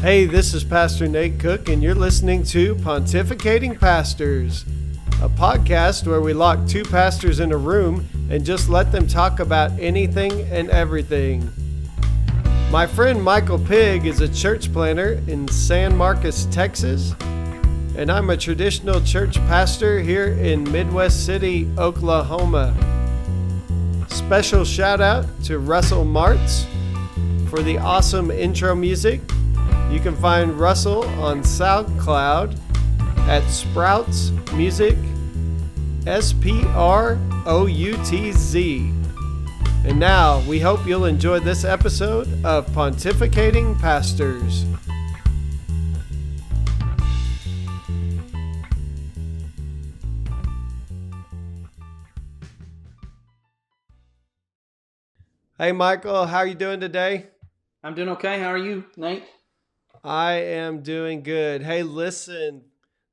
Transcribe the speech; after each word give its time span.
Hey, 0.00 0.24
this 0.24 0.54
is 0.54 0.64
Pastor 0.64 1.06
Nate 1.06 1.38
Cook, 1.38 1.68
and 1.68 1.82
you're 1.82 1.94
listening 1.94 2.42
to 2.44 2.74
Pontificating 2.76 3.78
Pastors, 3.78 4.64
a 5.20 5.28
podcast 5.28 6.06
where 6.06 6.22
we 6.22 6.32
lock 6.32 6.66
two 6.66 6.84
pastors 6.84 7.38
in 7.38 7.52
a 7.52 7.56
room 7.58 8.08
and 8.30 8.42
just 8.42 8.70
let 8.70 8.92
them 8.92 9.06
talk 9.06 9.40
about 9.40 9.78
anything 9.78 10.32
and 10.50 10.70
everything. 10.70 11.50
My 12.70 12.86
friend 12.86 13.22
Michael 13.22 13.58
Pig 13.58 14.06
is 14.06 14.22
a 14.22 14.28
church 14.34 14.72
planter 14.72 15.22
in 15.26 15.46
San 15.48 15.94
Marcos, 15.94 16.46
Texas, 16.46 17.14
and 17.94 18.10
I'm 18.10 18.30
a 18.30 18.38
traditional 18.38 19.02
church 19.02 19.36
pastor 19.48 20.00
here 20.00 20.28
in 20.28 20.64
Midwest 20.72 21.26
City, 21.26 21.68
Oklahoma. 21.76 22.74
Special 24.08 24.64
shout 24.64 25.02
out 25.02 25.26
to 25.44 25.58
Russell 25.58 26.06
Martz 26.06 26.64
for 27.50 27.62
the 27.62 27.76
awesome 27.76 28.30
intro 28.30 28.74
music 28.74 29.20
you 29.90 29.98
can 29.98 30.14
find 30.16 30.58
Russell 30.58 31.04
on 31.20 31.42
SoundCloud 31.42 32.58
at 33.28 33.42
Sproutz 33.44 34.30
Music, 34.56 34.96
S 36.06 36.32
P 36.32 36.62
R 36.68 37.18
O 37.44 37.66
U 37.66 37.98
T 38.04 38.32
Z. 38.32 38.92
And 39.84 39.98
now 39.98 40.40
we 40.48 40.60
hope 40.60 40.86
you'll 40.86 41.06
enjoy 41.06 41.40
this 41.40 41.64
episode 41.64 42.28
of 42.44 42.66
Pontificating 42.68 43.78
Pastors. 43.80 44.64
Hey 55.58 55.72
Michael, 55.72 56.26
how 56.26 56.38
are 56.38 56.46
you 56.46 56.54
doing 56.54 56.80
today? 56.80 57.26
I'm 57.82 57.94
doing 57.94 58.08
okay. 58.10 58.38
How 58.40 58.48
are 58.48 58.58
you, 58.58 58.84
Nate? 58.96 59.24
I 60.02 60.32
am 60.32 60.82
doing 60.82 61.22
good. 61.22 61.62
Hey, 61.62 61.82
listen, 61.82 62.62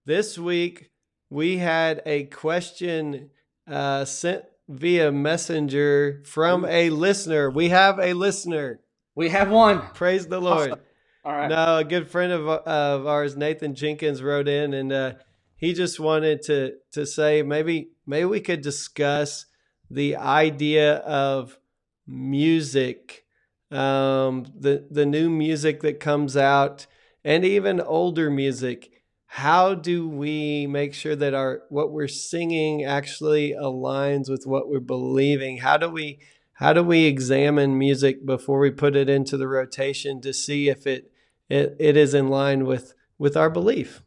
this 0.06 0.38
week 0.38 0.92
we 1.30 1.58
had 1.58 2.02
a 2.06 2.26
question 2.26 3.30
uh, 3.70 4.06
sent 4.06 4.46
via 4.70 5.12
messenger 5.12 6.22
from 6.26 6.64
a 6.66 6.90
listener. 6.90 7.50
We 7.50 7.70
have 7.70 8.00
a 8.00 8.14
listener. 8.14 8.80
We 9.16 9.30
have 9.30 9.50
one. 9.50 9.82
Praise 9.94 10.28
the 10.28 10.40
Lord. 10.40 10.72
Awesome. 10.72 10.82
All 11.26 11.34
right. 11.34 11.50
No, 11.50 11.78
a 11.78 11.84
good 11.84 12.10
friend 12.10 12.32
of 12.32 12.48
of 12.48 13.06
ours, 13.06 13.36
Nathan 13.36 13.76
Jenkins, 13.76 14.24
wrote 14.24 14.48
in, 14.48 14.74
and 14.74 14.94
uh, 14.94 15.14
he 15.58 15.74
just 15.74 16.00
wanted 16.00 16.42
to 16.44 16.76
to 16.94 17.06
say 17.06 17.42
maybe 17.42 17.90
maybe 18.06 18.26
we 18.26 18.40
could 18.40 18.62
discuss 18.62 19.46
the 19.90 20.16
idea 20.16 20.98
of 20.98 21.58
music 22.06 23.26
um, 23.72 24.46
the 24.58 24.86
the 24.90 25.06
new 25.06 25.30
music 25.30 25.82
that 25.82 26.00
comes 26.00 26.38
out, 26.38 26.88
and 27.24 27.44
even 27.46 27.82
older 27.82 28.30
music. 28.30 28.92
How 29.30 29.74
do 29.74 30.08
we 30.08 30.68
make 30.68 30.94
sure 30.94 31.16
that 31.16 31.34
our 31.34 31.64
what 31.70 31.92
we're 31.92 32.08
singing 32.08 32.86
actually 32.86 33.52
aligns 33.52 34.30
with 34.30 34.48
what 34.48 34.70
we're 34.70 34.80
believing? 34.80 35.58
How 35.58 35.78
do 35.78 35.90
we 35.90 36.20
how 36.54 36.74
do 36.74 36.82
we 36.82 37.06
examine 37.06 37.78
music 37.78 38.26
before 38.26 38.60
we 38.60 38.72
put 38.72 38.96
it 38.96 39.10
into 39.10 39.38
the 39.38 39.48
rotation 39.48 40.22
to 40.22 40.34
see 40.34 40.70
if 40.70 40.88
it 40.88 41.12
it, 41.50 41.76
it 41.80 41.98
is 41.98 42.14
in 42.14 42.30
line 42.30 42.66
with 42.66 42.94
with 43.18 43.36
our 43.36 43.50
belief? 43.50 44.02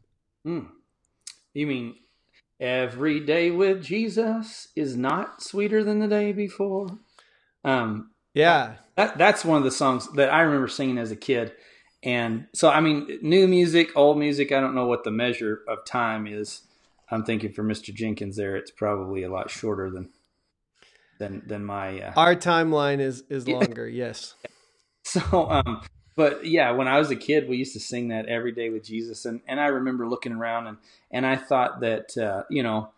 Mm. 0.45 0.67
You 1.53 1.67
mean 1.67 1.95
every 2.59 3.19
day 3.19 3.51
with 3.51 3.83
Jesus 3.83 4.69
is 4.75 4.95
not 4.95 5.41
sweeter 5.41 5.83
than 5.83 5.99
the 5.99 6.07
day 6.07 6.31
before? 6.31 6.87
Um, 7.63 8.10
yeah, 8.33 8.75
that 8.95 9.17
that's 9.17 9.43
one 9.45 9.57
of 9.57 9.63
the 9.63 9.71
songs 9.71 10.07
that 10.13 10.31
I 10.31 10.41
remember 10.41 10.67
singing 10.67 10.97
as 10.97 11.11
a 11.11 11.15
kid. 11.15 11.53
And 12.03 12.47
so, 12.53 12.69
I 12.69 12.81
mean, 12.81 13.19
new 13.21 13.47
music, 13.47 13.91
old 13.95 14.17
music, 14.17 14.51
I 14.51 14.59
don't 14.59 14.73
know 14.73 14.87
what 14.87 15.03
the 15.03 15.11
measure 15.11 15.61
of 15.67 15.85
time 15.85 16.25
is. 16.25 16.61
I'm 17.11 17.23
thinking 17.23 17.51
for 17.51 17.63
Mr. 17.63 17.93
Jenkins 17.93 18.37
there, 18.37 18.55
it's 18.55 18.71
probably 18.71 19.23
a 19.23 19.31
lot 19.31 19.51
shorter 19.51 19.89
than 19.91 20.09
than 21.19 21.43
than 21.45 21.63
my. 21.65 22.01
Uh, 22.01 22.13
Our 22.15 22.35
timeline 22.35 22.99
is 22.99 23.23
is 23.29 23.47
longer. 23.47 23.87
yes. 23.87 24.35
So, 25.03 25.49
um, 25.49 25.81
but 26.15 26.45
yeah, 26.45 26.69
when 26.71 26.87
I 26.87 26.99
was 26.99 27.09
a 27.09 27.15
kid, 27.15 27.49
we 27.49 27.57
used 27.57 27.73
to 27.73 27.79
sing 27.79 28.09
that 28.09 28.27
every 28.27 28.51
day 28.51 28.69
with 28.69 28.83
Jesus, 28.83 29.25
and 29.25 29.41
and 29.47 29.59
I 29.59 29.65
remember 29.65 30.07
looking 30.07 30.31
around 30.31 30.67
and 30.67 30.77
and 31.09 31.25
I 31.25 31.37
thought 31.37 31.79
that 31.79 32.15
uh, 32.15 32.43
you 32.51 32.61
know 32.61 32.91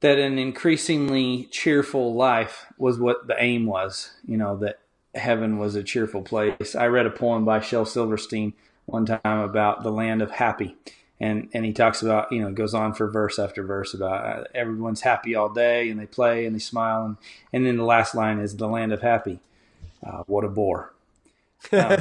that 0.00 0.18
an 0.18 0.38
increasingly 0.38 1.44
cheerful 1.50 2.14
life 2.14 2.66
was 2.78 2.98
what 2.98 3.26
the 3.26 3.36
aim 3.38 3.66
was. 3.66 4.12
You 4.26 4.36
know 4.36 4.56
that 4.58 4.78
heaven 5.14 5.58
was 5.58 5.74
a 5.74 5.82
cheerful 5.82 6.22
place. 6.22 6.74
I 6.74 6.86
read 6.86 7.06
a 7.06 7.10
poem 7.10 7.44
by 7.44 7.60
Shel 7.60 7.84
Silverstein 7.84 8.52
one 8.86 9.06
time 9.06 9.40
about 9.40 9.82
the 9.82 9.90
land 9.90 10.22
of 10.22 10.30
happy. 10.32 10.76
And, 11.18 11.50
and 11.52 11.66
he 11.66 11.72
talks 11.72 12.02
about, 12.02 12.32
you 12.32 12.40
know, 12.40 12.50
goes 12.50 12.72
on 12.72 12.94
for 12.94 13.10
verse 13.10 13.38
after 13.38 13.62
verse 13.62 13.92
about 13.92 14.24
uh, 14.24 14.44
everyone's 14.54 15.02
happy 15.02 15.34
all 15.34 15.50
day 15.50 15.90
and 15.90 16.00
they 16.00 16.06
play 16.06 16.46
and 16.46 16.54
they 16.54 16.60
smile. 16.60 17.04
And, 17.04 17.16
and 17.52 17.66
then 17.66 17.76
the 17.76 17.84
last 17.84 18.14
line 18.14 18.38
is 18.38 18.56
the 18.56 18.68
land 18.68 18.92
of 18.92 19.02
happy. 19.02 19.40
Uh, 20.04 20.22
what 20.26 20.44
a 20.44 20.48
bore. 20.48 20.94
Um, 21.72 21.96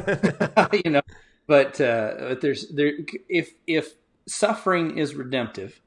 you 0.85 0.91
know, 0.91 1.01
but, 1.47 1.81
uh, 1.81 2.13
but 2.19 2.41
there's 2.41 2.69
there, 2.69 2.93
if, 3.27 3.51
if 3.67 3.95
suffering 4.25 4.97
is 4.97 5.15
redemptive, 5.15 5.81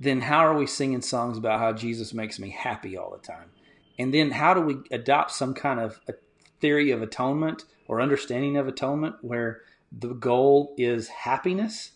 then 0.00 0.20
how 0.22 0.38
are 0.38 0.56
we 0.56 0.66
singing 0.66 1.02
songs 1.02 1.38
about 1.38 1.58
how 1.58 1.72
Jesus 1.72 2.14
makes 2.14 2.38
me 2.38 2.50
happy 2.50 2.96
all 2.96 3.10
the 3.10 3.26
time? 3.26 3.50
And 3.98 4.14
then 4.14 4.30
how 4.30 4.54
do 4.54 4.60
we 4.60 4.76
adopt 4.90 5.32
some 5.32 5.54
kind 5.54 5.80
of 5.80 6.00
a 6.08 6.14
theory 6.60 6.90
of 6.90 7.02
atonement 7.02 7.64
or 7.88 8.00
understanding 8.00 8.56
of 8.56 8.68
atonement 8.68 9.16
where 9.22 9.62
the 9.90 10.14
goal 10.14 10.74
is 10.78 11.08
happiness? 11.08 11.92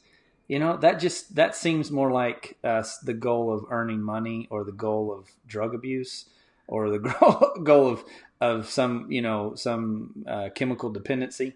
You 0.49 0.59
know, 0.59 0.77
that 0.79 0.99
just 0.99 1.37
that 1.37 1.55
seems 1.55 1.91
more 1.91 2.11
like 2.11 2.59
uh, 2.65 2.83
the 3.05 3.15
goal 3.15 3.53
of 3.53 3.65
earning 3.71 4.03
money 4.03 4.49
or 4.51 4.65
the 4.65 4.73
goal 4.73 5.13
of 5.17 5.31
drug 5.47 5.75
abuse 5.75 6.27
or 6.67 6.91
the 6.91 6.99
goal 7.63 7.89
of 7.89 8.05
of 8.41 8.69
some 8.69 9.07
you 9.11 9.23
know 9.23 9.55
some 9.55 10.25
uh, 10.27 10.49
chemical 10.55 10.91
dependency. 10.91 11.55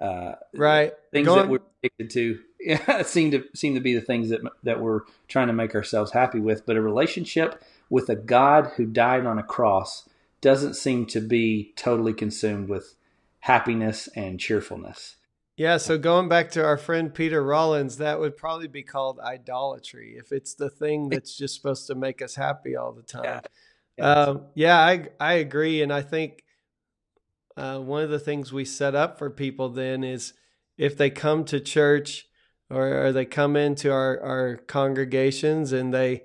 Uh, 0.00 0.34
right. 0.54 0.92
Things 1.12 1.26
Going, 1.26 1.40
that 1.40 1.48
we're 1.48 1.58
addicted 1.82 2.10
to 2.10 2.38
yeah, 2.60 3.02
seem 3.02 3.30
to 3.30 3.44
seem 3.54 3.74
to 3.74 3.80
be 3.80 3.94
the 3.94 4.00
things 4.00 4.30
that 4.30 4.40
that 4.62 4.80
we're 4.80 5.02
trying 5.28 5.46
to 5.46 5.52
make 5.52 5.74
ourselves 5.74 6.12
happy 6.12 6.40
with. 6.40 6.66
But 6.66 6.76
a 6.76 6.80
relationship 6.80 7.62
with 7.90 8.08
a 8.08 8.16
God 8.16 8.72
who 8.76 8.86
died 8.86 9.26
on 9.26 9.38
a 9.38 9.42
cross 9.42 10.08
doesn't 10.40 10.74
seem 10.74 11.06
to 11.06 11.20
be 11.20 11.72
totally 11.76 12.12
consumed 12.12 12.68
with 12.68 12.94
happiness 13.40 14.08
and 14.14 14.38
cheerfulness. 14.38 15.16
Yeah, 15.56 15.78
so 15.78 15.98
going 15.98 16.28
back 16.28 16.52
to 16.52 16.64
our 16.64 16.76
friend 16.76 17.12
Peter 17.12 17.42
Rollins, 17.42 17.96
that 17.96 18.20
would 18.20 18.36
probably 18.36 18.68
be 18.68 18.84
called 18.84 19.18
idolatry 19.18 20.14
if 20.16 20.30
it's 20.30 20.54
the 20.54 20.70
thing 20.70 21.08
that's 21.08 21.36
just 21.36 21.56
supposed 21.56 21.88
to 21.88 21.96
make 21.96 22.22
us 22.22 22.36
happy 22.36 22.76
all 22.76 22.92
the 22.92 23.02
time. 23.02 23.24
Yeah, 23.24 23.40
yeah, 23.96 24.04
um, 24.04 24.42
yeah 24.54 24.78
I 24.78 25.08
I 25.18 25.32
agree, 25.34 25.82
and 25.82 25.92
I 25.92 26.02
think 26.02 26.44
uh, 27.58 27.78
one 27.80 28.02
of 28.02 28.10
the 28.10 28.20
things 28.20 28.52
we 28.52 28.64
set 28.64 28.94
up 28.94 29.18
for 29.18 29.28
people 29.28 29.68
then 29.68 30.04
is 30.04 30.32
if 30.76 30.96
they 30.96 31.10
come 31.10 31.44
to 31.46 31.58
church 31.58 32.26
or, 32.70 33.06
or 33.06 33.12
they 33.12 33.24
come 33.24 33.56
into 33.56 33.90
our, 33.90 34.20
our 34.20 34.56
congregations 34.68 35.72
and 35.72 35.92
they 35.92 36.22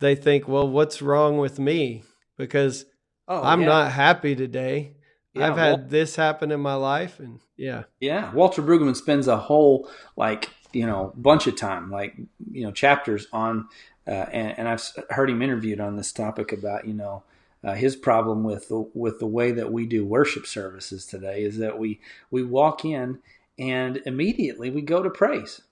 they 0.00 0.14
think, 0.14 0.48
well, 0.48 0.68
what's 0.68 1.00
wrong 1.00 1.38
with 1.38 1.58
me? 1.58 2.02
Because 2.36 2.84
oh, 3.28 3.42
I'm 3.42 3.60
yeah. 3.60 3.66
not 3.66 3.92
happy 3.92 4.34
today. 4.34 4.96
Yeah, 5.34 5.48
I've 5.48 5.56
had 5.56 5.90
this 5.90 6.16
happen 6.16 6.50
in 6.50 6.60
my 6.60 6.74
life, 6.74 7.18
and 7.18 7.40
yeah, 7.56 7.84
yeah. 8.00 8.32
Walter 8.32 8.62
Brueggemann 8.62 8.96
spends 8.96 9.28
a 9.28 9.36
whole 9.36 9.88
like 10.16 10.50
you 10.72 10.86
know 10.86 11.12
bunch 11.16 11.46
of 11.46 11.56
time, 11.56 11.90
like 11.90 12.16
you 12.50 12.62
know 12.62 12.70
chapters 12.70 13.26
on, 13.32 13.68
uh, 14.06 14.10
and, 14.10 14.58
and, 14.58 14.68
I've 14.68 14.82
heard 15.10 15.30
him 15.30 15.42
interviewed 15.42 15.80
on 15.80 15.96
this 15.96 16.12
topic 16.12 16.52
about 16.52 16.86
you 16.86 16.94
know 16.94 17.24
uh, 17.64 17.74
his 17.74 17.96
problem 17.96 18.44
with 18.44 18.68
the 18.68 18.88
with 18.94 19.18
the 19.18 19.26
way 19.26 19.50
that 19.52 19.72
we 19.72 19.86
do 19.86 20.04
worship 20.04 20.46
services 20.46 21.06
today 21.06 21.42
is 21.42 21.58
that 21.58 21.78
we 21.78 22.00
we 22.30 22.44
walk 22.44 22.84
in 22.84 23.18
and 23.58 24.02
immediately 24.04 24.70
we 24.70 24.82
go 24.82 25.02
to 25.02 25.10
praise. 25.10 25.62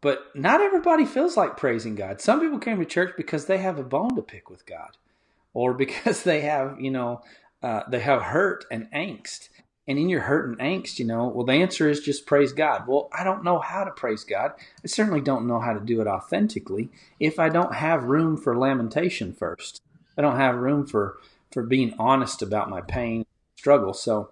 But 0.00 0.34
not 0.34 0.60
everybody 0.60 1.04
feels 1.04 1.36
like 1.36 1.56
praising 1.56 1.94
God. 1.94 2.20
Some 2.20 2.40
people 2.40 2.58
came 2.58 2.78
to 2.78 2.84
church 2.84 3.14
because 3.16 3.46
they 3.46 3.58
have 3.58 3.78
a 3.78 3.84
bone 3.84 4.16
to 4.16 4.22
pick 4.22 4.50
with 4.50 4.66
God, 4.66 4.96
or 5.54 5.74
because 5.74 6.22
they 6.22 6.40
have, 6.42 6.80
you 6.80 6.90
know, 6.90 7.22
uh, 7.62 7.82
they 7.88 8.00
have 8.00 8.22
hurt 8.22 8.64
and 8.70 8.90
angst. 8.92 9.48
And 9.86 9.98
in 9.98 10.08
your 10.08 10.20
hurt 10.20 10.48
and 10.48 10.58
angst, 10.60 11.00
you 11.00 11.04
know, 11.04 11.26
well, 11.26 11.44
the 11.44 11.54
answer 11.54 11.90
is 11.90 12.00
just 12.00 12.24
praise 12.24 12.52
God. 12.52 12.86
Well, 12.86 13.08
I 13.12 13.24
don't 13.24 13.42
know 13.42 13.58
how 13.58 13.82
to 13.82 13.90
praise 13.90 14.22
God. 14.22 14.52
I 14.82 14.86
certainly 14.86 15.20
don't 15.20 15.46
know 15.46 15.58
how 15.58 15.72
to 15.72 15.80
do 15.80 16.00
it 16.00 16.06
authentically 16.06 16.88
if 17.18 17.40
I 17.40 17.48
don't 17.48 17.74
have 17.74 18.04
room 18.04 18.36
for 18.36 18.56
lamentation 18.56 19.32
first. 19.32 19.82
I 20.16 20.22
don't 20.22 20.36
have 20.36 20.56
room 20.56 20.86
for 20.86 21.18
for 21.52 21.62
being 21.62 21.94
honest 21.98 22.42
about 22.42 22.70
my 22.70 22.80
pain, 22.80 23.26
struggle. 23.56 23.92
So, 23.92 24.30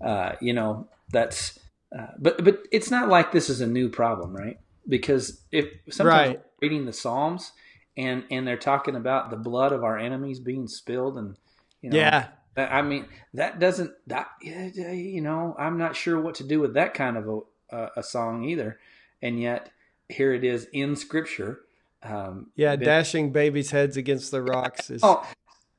uh, 0.00 0.32
you 0.40 0.52
know, 0.52 0.88
that's 1.10 1.58
uh, 1.96 2.08
but 2.18 2.44
but 2.44 2.62
it's 2.70 2.90
not 2.90 3.08
like 3.08 3.32
this 3.32 3.48
is 3.48 3.60
a 3.60 3.66
new 3.66 3.88
problem, 3.88 4.36
right? 4.36 4.58
Because 4.88 5.40
if 5.50 5.66
sometimes 5.90 6.28
right. 6.28 6.42
reading 6.60 6.86
the 6.86 6.92
Psalms 6.92 7.52
and 7.96 8.24
and 8.30 8.46
they're 8.46 8.56
talking 8.56 8.96
about 8.96 9.30
the 9.30 9.36
blood 9.36 9.72
of 9.72 9.84
our 9.84 9.98
enemies 9.98 10.40
being 10.40 10.68
spilled, 10.68 11.18
and 11.18 11.36
you 11.80 11.90
know, 11.90 11.98
yeah, 11.98 12.28
I 12.56 12.82
mean, 12.82 13.06
that 13.34 13.58
doesn't 13.58 13.92
that 14.06 14.28
you 14.42 15.20
know, 15.20 15.56
I'm 15.58 15.78
not 15.78 15.96
sure 15.96 16.20
what 16.20 16.36
to 16.36 16.44
do 16.44 16.60
with 16.60 16.74
that 16.74 16.94
kind 16.94 17.16
of 17.16 17.44
a 17.70 17.88
a 17.96 18.02
song 18.02 18.44
either, 18.44 18.78
and 19.22 19.40
yet 19.40 19.70
here 20.08 20.32
it 20.32 20.44
is 20.44 20.68
in 20.72 20.96
Scripture. 20.96 21.60
Um, 22.02 22.50
yeah, 22.54 22.76
been, 22.76 22.86
dashing 22.86 23.32
babies' 23.32 23.70
heads 23.70 23.96
against 23.96 24.30
the 24.30 24.42
rocks 24.42 24.90
is. 24.90 25.00
Oh, 25.02 25.26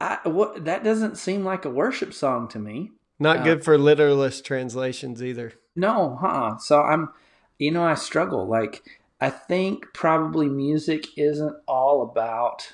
I, 0.01 0.19
what 0.25 0.65
that 0.65 0.83
doesn't 0.83 1.17
seem 1.17 1.43
like 1.43 1.65
a 1.65 1.69
worship 1.69 2.13
song 2.13 2.47
to 2.49 2.59
me. 2.59 2.91
Not 3.19 3.39
uh, 3.39 3.43
good 3.43 3.63
for 3.63 3.77
literalist 3.77 4.45
translations 4.45 5.23
either. 5.23 5.53
No, 5.75 6.17
huh? 6.21 6.57
So 6.57 6.81
I'm, 6.81 7.09
you 7.57 7.71
know, 7.71 7.83
I 7.83 7.95
struggle. 7.95 8.47
Like 8.47 8.83
I 9.19 9.29
think 9.29 9.85
probably 9.93 10.47
music 10.47 11.17
isn't 11.17 11.55
all 11.67 12.03
about, 12.03 12.73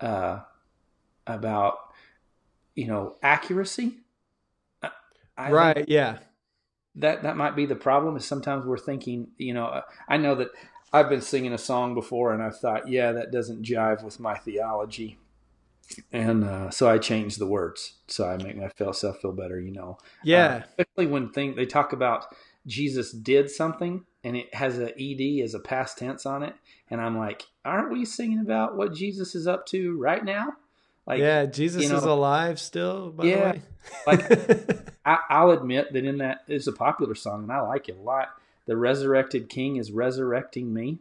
uh, 0.00 0.40
about 1.26 1.78
you 2.74 2.86
know 2.86 3.16
accuracy. 3.22 3.98
I 5.36 5.50
right. 5.50 5.84
Yeah. 5.88 6.18
That 6.96 7.22
that 7.22 7.36
might 7.36 7.56
be 7.56 7.64
the 7.64 7.74
problem. 7.74 8.16
Is 8.16 8.26
sometimes 8.26 8.66
we're 8.66 8.76
thinking, 8.76 9.28
you 9.38 9.54
know, 9.54 9.80
I 10.08 10.18
know 10.18 10.34
that 10.34 10.48
I've 10.92 11.08
been 11.08 11.22
singing 11.22 11.52
a 11.52 11.58
song 11.58 11.94
before, 11.94 12.32
and 12.32 12.42
I've 12.42 12.58
thought, 12.58 12.88
yeah, 12.88 13.12
that 13.12 13.32
doesn't 13.32 13.62
jive 13.62 14.02
with 14.02 14.20
my 14.20 14.36
theology, 14.36 15.18
and 16.12 16.44
uh, 16.44 16.70
so 16.70 16.88
I 16.88 16.98
changed 16.98 17.38
the 17.38 17.46
words 17.46 17.94
so 18.06 18.26
I 18.28 18.36
make 18.36 18.56
myself 18.56 19.20
feel 19.20 19.32
better. 19.32 19.60
You 19.60 19.72
know. 19.72 19.98
Yeah. 20.22 20.46
Uh, 20.46 20.62
especially 20.78 21.06
when 21.06 21.30
thing 21.30 21.54
they 21.54 21.66
talk 21.66 21.92
about 21.92 22.26
Jesus 22.66 23.12
did 23.12 23.50
something 23.50 24.04
and 24.24 24.36
it 24.36 24.54
has 24.54 24.78
a 24.78 24.92
ed 25.00 25.42
as 25.42 25.54
a 25.54 25.58
past 25.58 25.98
tense 25.98 26.26
on 26.26 26.42
it, 26.42 26.54
and 26.90 27.00
I'm 27.00 27.18
like, 27.18 27.46
aren't 27.64 27.90
we 27.90 28.04
singing 28.04 28.40
about 28.40 28.76
what 28.76 28.94
Jesus 28.94 29.34
is 29.34 29.46
up 29.46 29.66
to 29.66 29.96
right 29.98 30.24
now? 30.24 30.54
Like, 31.06 31.18
yeah, 31.18 31.46
Jesus 31.46 31.82
you 31.82 31.88
know, 31.88 31.96
is 31.96 32.04
alive 32.04 32.60
still. 32.60 33.14
yeah, 33.22 33.56
like 34.06 34.20
I, 35.04 35.44
will 35.44 35.52
admit 35.52 35.92
that 35.92 36.04
in 36.04 36.18
that 36.18 36.42
is 36.46 36.68
a 36.68 36.72
popular 36.72 37.16
song, 37.16 37.42
and 37.42 37.52
I 37.52 37.60
like 37.60 37.88
it 37.88 37.96
a 37.98 38.02
lot. 38.02 38.28
The 38.66 38.76
resurrected 38.76 39.48
King 39.48 39.76
is 39.76 39.92
resurrecting 39.92 40.72
me. 40.72 41.00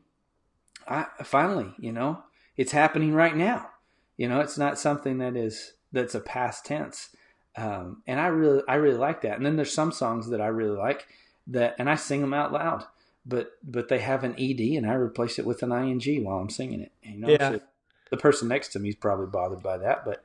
I 0.87 1.05
finally, 1.23 1.73
you 1.79 1.91
know, 1.91 2.23
it's 2.57 2.71
happening 2.71 3.13
right 3.13 3.35
now. 3.35 3.69
You 4.17 4.27
know, 4.27 4.39
it's 4.39 4.57
not 4.57 4.79
something 4.79 5.19
that 5.19 5.35
is 5.35 5.73
that's 5.91 6.15
a 6.15 6.19
past 6.19 6.65
tense, 6.65 7.09
um, 7.55 8.01
and 8.07 8.19
I 8.19 8.27
really, 8.27 8.63
I 8.67 8.75
really 8.75 8.97
like 8.97 9.21
that. 9.21 9.37
And 9.37 9.45
then 9.45 9.55
there's 9.55 9.73
some 9.73 9.91
songs 9.91 10.29
that 10.29 10.41
I 10.41 10.47
really 10.47 10.77
like 10.77 11.07
that, 11.47 11.75
and 11.77 11.89
I 11.89 11.95
sing 11.95 12.21
them 12.21 12.33
out 12.33 12.51
loud, 12.51 12.85
but 13.25 13.51
but 13.63 13.89
they 13.89 13.99
have 13.99 14.23
an 14.23 14.35
ed, 14.39 14.59
and 14.77 14.89
I 14.89 14.93
replace 14.93 15.39
it 15.39 15.45
with 15.45 15.63
an 15.63 15.71
ing 15.71 16.23
while 16.23 16.39
I'm 16.39 16.49
singing 16.49 16.81
it. 16.81 16.91
You 17.03 17.19
know, 17.19 17.29
yeah. 17.29 17.51
So, 17.51 17.61
the 18.09 18.17
person 18.17 18.47
next 18.47 18.69
to 18.69 18.79
me 18.79 18.89
is 18.89 18.95
probably 18.95 19.27
bothered 19.27 19.63
by 19.63 19.77
that, 19.77 20.03
but 20.05 20.23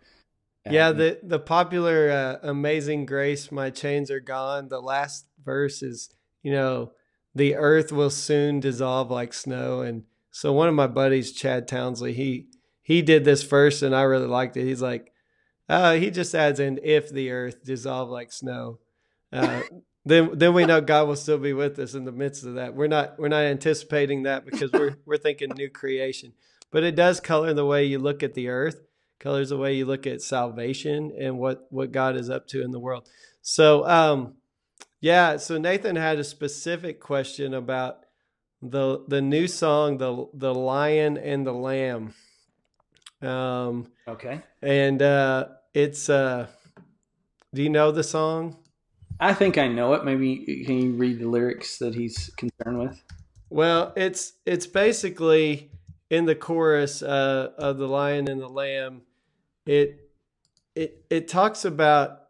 uh, 0.66 0.72
yeah, 0.72 0.92
the 0.92 1.18
the 1.22 1.38
popular 1.38 2.10
uh, 2.10 2.48
"Amazing 2.48 3.06
Grace," 3.06 3.52
"My 3.52 3.70
Chains 3.70 4.10
Are 4.10 4.20
Gone." 4.20 4.68
The 4.68 4.80
last 4.80 5.26
verse 5.44 5.82
is, 5.82 6.10
you 6.42 6.52
know, 6.52 6.92
the 7.36 7.54
earth 7.54 7.92
will 7.92 8.10
soon 8.10 8.60
dissolve 8.60 9.10
like 9.10 9.32
snow, 9.32 9.80
and 9.80 10.04
so 10.30 10.52
one 10.52 10.68
of 10.68 10.74
my 10.74 10.86
buddies, 10.86 11.32
Chad 11.32 11.68
Townsley, 11.68 12.12
he 12.12 12.48
he 12.82 13.02
did 13.02 13.24
this 13.24 13.42
first, 13.42 13.82
and 13.82 13.94
I 13.94 14.02
really 14.02 14.26
liked 14.26 14.56
it. 14.56 14.64
He's 14.64 14.82
like, 14.82 15.12
uh, 15.68 15.94
he 15.94 16.10
just 16.10 16.34
adds 16.34 16.60
in 16.60 16.78
if 16.82 17.10
the 17.10 17.30
earth 17.30 17.64
dissolve 17.64 18.08
like 18.08 18.32
snow. 18.32 18.78
Uh, 19.32 19.62
then 20.04 20.30
then 20.38 20.54
we 20.54 20.66
know 20.66 20.80
God 20.80 21.08
will 21.08 21.16
still 21.16 21.38
be 21.38 21.52
with 21.52 21.78
us 21.78 21.94
in 21.94 22.04
the 22.04 22.12
midst 22.12 22.44
of 22.44 22.54
that. 22.54 22.74
We're 22.74 22.86
not 22.88 23.18
we're 23.18 23.28
not 23.28 23.44
anticipating 23.44 24.24
that 24.24 24.44
because 24.44 24.72
we're 24.72 24.96
we're 25.04 25.18
thinking 25.18 25.50
new 25.56 25.70
creation 25.70 26.32
but 26.70 26.84
it 26.84 26.94
does 26.94 27.20
color 27.20 27.54
the 27.54 27.64
way 27.64 27.84
you 27.84 27.98
look 27.98 28.22
at 28.22 28.34
the 28.34 28.48
earth 28.48 28.82
colors 29.18 29.48
the 29.48 29.56
way 29.56 29.74
you 29.74 29.86
look 29.86 30.06
at 30.06 30.20
salvation 30.20 31.12
and 31.18 31.38
what 31.38 31.66
what 31.70 31.92
god 31.92 32.16
is 32.16 32.28
up 32.28 32.46
to 32.46 32.62
in 32.62 32.70
the 32.70 32.78
world 32.78 33.08
so 33.40 33.86
um 33.88 34.34
yeah 35.06 35.36
so 35.36 35.56
nathan 35.56 35.96
had 35.96 36.18
a 36.18 36.24
specific 36.24 37.00
question 37.00 37.54
about 37.54 38.06
the 38.62 39.04
the 39.08 39.20
new 39.20 39.46
song 39.46 39.98
the 39.98 40.26
the 40.34 40.54
lion 40.54 41.16
and 41.16 41.46
the 41.46 41.52
lamb. 41.52 42.14
Um 43.22 43.86
okay. 44.06 44.40
and 44.62 45.00
uh 45.00 45.48
it's 45.74 46.08
uh 46.08 46.46
do 47.54 47.62
you 47.62 47.70
know 47.70 47.90
the 47.90 48.02
song? 48.02 48.56
I 49.18 49.32
think 49.32 49.56
i 49.58 49.68
know 49.68 49.94
it. 49.94 50.04
Maybe 50.04 50.64
can 50.66 50.78
you 50.78 50.92
read 50.92 51.20
the 51.20 51.28
lyrics 51.28 51.78
that 51.78 51.94
he's 51.94 52.30
concerned 52.36 52.78
with? 52.78 53.02
Well 53.50 53.92
it's 53.96 54.34
it's 54.44 54.66
basically 54.66 55.70
in 56.10 56.24
the 56.24 56.34
chorus 56.34 57.02
uh, 57.02 57.50
of 57.58 57.78
the 57.78 57.88
Lion 57.88 58.28
and 58.28 58.40
the 58.40 58.48
Lamb, 58.48 59.02
it 59.64 60.08
it 60.74 61.04
it 61.10 61.28
talks 61.28 61.64
about 61.64 62.25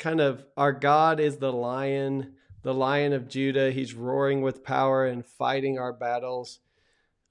kind 0.00 0.20
of 0.20 0.44
our 0.56 0.72
God 0.72 1.20
is 1.20 1.36
the 1.36 1.52
lion, 1.52 2.34
the 2.62 2.74
lion 2.74 3.12
of 3.12 3.28
Judah. 3.28 3.70
He's 3.70 3.94
roaring 3.94 4.42
with 4.42 4.64
power 4.64 5.06
and 5.06 5.24
fighting 5.24 5.78
our 5.78 5.92
battles. 5.92 6.58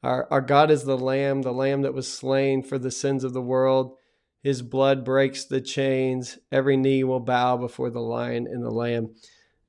Our 0.01 0.25
our 0.31 0.41
God 0.41 0.71
is 0.71 0.85
the 0.85 0.97
lamb, 0.97 1.41
the 1.41 1.51
lamb 1.51 1.81
that 1.81 1.93
was 1.93 2.07
slain 2.07 2.63
for 2.63 2.79
the 2.79 2.91
sins 2.91 3.25
of 3.25 3.33
the 3.33 3.41
world. 3.41 3.97
His 4.41 4.61
blood 4.61 5.03
breaks 5.03 5.43
the 5.43 5.59
chains. 5.59 6.37
Every 6.49 6.77
knee 6.77 7.03
will 7.03 7.19
bow 7.19 7.57
before 7.57 7.89
the 7.89 7.99
lion 7.99 8.47
and 8.47 8.63
the 8.63 8.71
lamb. 8.71 9.15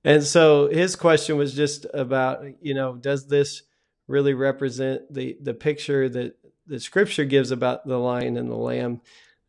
And 0.04 0.22
so 0.22 0.68
his 0.68 0.94
question 0.94 1.36
was 1.36 1.54
just 1.54 1.86
about, 1.92 2.44
you 2.60 2.74
know, 2.74 2.94
does 2.94 3.26
this 3.26 3.62
really 4.06 4.34
represent 4.34 5.02
the 5.12 5.36
the 5.40 5.54
picture 5.54 6.08
that 6.08 6.36
the 6.66 6.78
scripture 6.78 7.24
gives 7.24 7.50
about 7.50 7.86
the 7.86 7.98
lion 7.98 8.36
and 8.36 8.50
the 8.50 8.56
lamb. 8.56 9.00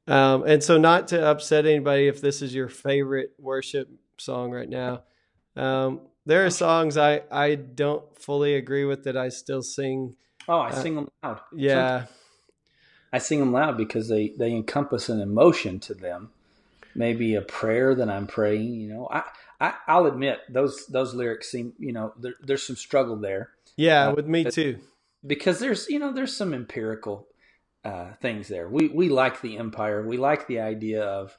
Um, 0.07 0.43
and 0.43 0.63
so, 0.63 0.77
not 0.77 1.09
to 1.09 1.25
upset 1.25 1.65
anybody, 1.65 2.07
if 2.07 2.21
this 2.21 2.41
is 2.41 2.53
your 2.53 2.67
favorite 2.67 3.33
worship 3.37 3.89
song 4.17 4.51
right 4.51 4.69
now, 4.69 5.03
um, 5.55 6.01
there 6.25 6.45
are 6.45 6.49
songs 6.49 6.97
I 6.97 7.21
I 7.31 7.55
don't 7.55 8.03
fully 8.17 8.55
agree 8.55 8.85
with 8.85 9.03
that 9.03 9.15
I 9.15 9.29
still 9.29 9.61
sing. 9.61 10.15
Oh, 10.47 10.59
I 10.59 10.69
uh, 10.69 10.81
sing 10.81 10.95
them 10.95 11.09
loud. 11.23 11.39
Yeah, 11.55 12.05
I 13.13 13.19
sing 13.19 13.39
them 13.39 13.53
loud 13.53 13.77
because 13.77 14.09
they 14.09 14.29
they 14.37 14.51
encompass 14.51 15.09
an 15.09 15.21
emotion 15.21 15.79
to 15.81 15.93
them, 15.93 16.31
maybe 16.95 17.35
a 17.35 17.41
prayer 17.41 17.93
that 17.95 18.09
I'm 18.09 18.27
praying. 18.27 18.73
You 18.73 18.89
know, 18.89 19.07
I, 19.11 19.23
I 19.59 19.73
I'll 19.87 20.07
admit 20.07 20.39
those 20.49 20.87
those 20.87 21.13
lyrics 21.13 21.51
seem 21.51 21.73
you 21.77 21.93
know 21.93 22.13
there, 22.19 22.33
there's 22.41 22.63
some 22.63 22.75
struggle 22.75 23.15
there 23.15 23.51
yeah, 23.75 24.07
uh, 24.07 24.15
with 24.15 24.27
me 24.27 24.45
too. 24.45 24.79
Because 25.25 25.59
there's 25.59 25.89
you 25.89 25.99
know 25.99 26.11
there's 26.11 26.35
some 26.35 26.53
empirical 26.53 27.27
uh, 27.83 28.13
things 28.21 28.47
there. 28.47 28.69
We 28.69 28.87
we 28.87 29.09
like 29.09 29.41
the 29.41 29.57
empire. 29.57 30.05
We 30.05 30.17
like 30.17 30.47
the 30.47 30.59
idea 30.59 31.03
of 31.03 31.37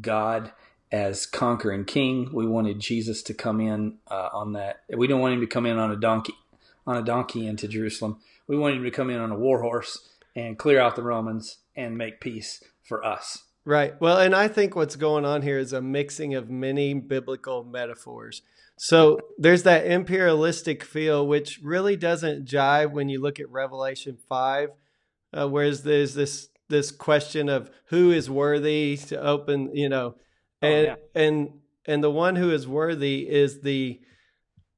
God 0.00 0.52
as 0.92 1.26
conquering 1.26 1.84
king. 1.84 2.30
We 2.32 2.46
wanted 2.46 2.80
Jesus 2.80 3.22
to 3.24 3.34
come 3.34 3.60
in 3.60 3.98
uh, 4.10 4.28
on 4.32 4.52
that. 4.54 4.82
We 4.94 5.06
don't 5.06 5.20
want 5.20 5.34
him 5.34 5.40
to 5.40 5.46
come 5.46 5.66
in 5.66 5.78
on 5.78 5.90
a 5.90 5.96
donkey, 5.96 6.34
on 6.86 6.96
a 6.96 7.02
donkey 7.02 7.46
into 7.46 7.68
Jerusalem. 7.68 8.20
We 8.46 8.56
want 8.56 8.76
him 8.76 8.84
to 8.84 8.90
come 8.90 9.10
in 9.10 9.18
on 9.20 9.30
a 9.30 9.38
war 9.38 9.62
horse 9.62 10.08
and 10.34 10.58
clear 10.58 10.80
out 10.80 10.96
the 10.96 11.02
Romans 11.02 11.58
and 11.76 11.96
make 11.96 12.20
peace 12.20 12.62
for 12.82 13.04
us. 13.04 13.44
Right. 13.64 14.00
Well, 14.00 14.18
and 14.18 14.34
I 14.34 14.48
think 14.48 14.74
what's 14.74 14.96
going 14.96 15.24
on 15.24 15.42
here 15.42 15.58
is 15.58 15.72
a 15.72 15.82
mixing 15.82 16.34
of 16.34 16.50
many 16.50 16.94
biblical 16.94 17.62
metaphors. 17.62 18.42
So 18.78 19.20
there's 19.38 19.64
that 19.64 19.86
imperialistic 19.86 20.82
feel, 20.82 21.26
which 21.26 21.60
really 21.62 21.96
doesn't 21.96 22.46
jive 22.46 22.92
when 22.92 23.10
you 23.10 23.20
look 23.20 23.38
at 23.38 23.50
Revelation 23.50 24.16
five, 24.28 24.70
uh, 25.32 25.48
whereas 25.48 25.82
there's 25.82 26.14
this 26.14 26.48
this 26.68 26.90
question 26.90 27.48
of 27.48 27.70
who 27.86 28.12
is 28.12 28.30
worthy 28.30 28.96
to 28.96 29.20
open, 29.20 29.74
you 29.74 29.88
know, 29.88 30.14
oh, 30.62 30.66
and 30.66 30.86
oh, 30.86 30.96
yeah. 31.14 31.22
and 31.22 31.48
and 31.86 32.04
the 32.04 32.10
one 32.10 32.36
who 32.36 32.50
is 32.50 32.66
worthy 32.66 33.28
is 33.28 33.60
the 33.60 34.00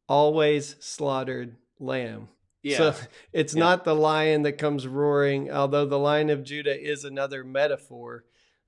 always 0.09 0.76
slaughtered 0.80 1.56
lamb. 1.78 2.28
Yeah. 2.62 2.78
So 2.78 2.94
it's 3.32 3.54
yeah. 3.54 3.61
not 3.61 3.85
the 3.85 3.94
lion 3.94 4.42
that 4.42 4.59
comes 4.59 4.87
roaring, 4.87 5.50
although 5.50 5.87
the 5.87 5.99
lion 5.99 6.30
of 6.30 6.44
Judah 6.44 6.78
is 6.78 7.04
another 7.04 7.44
metaphor 7.44 8.25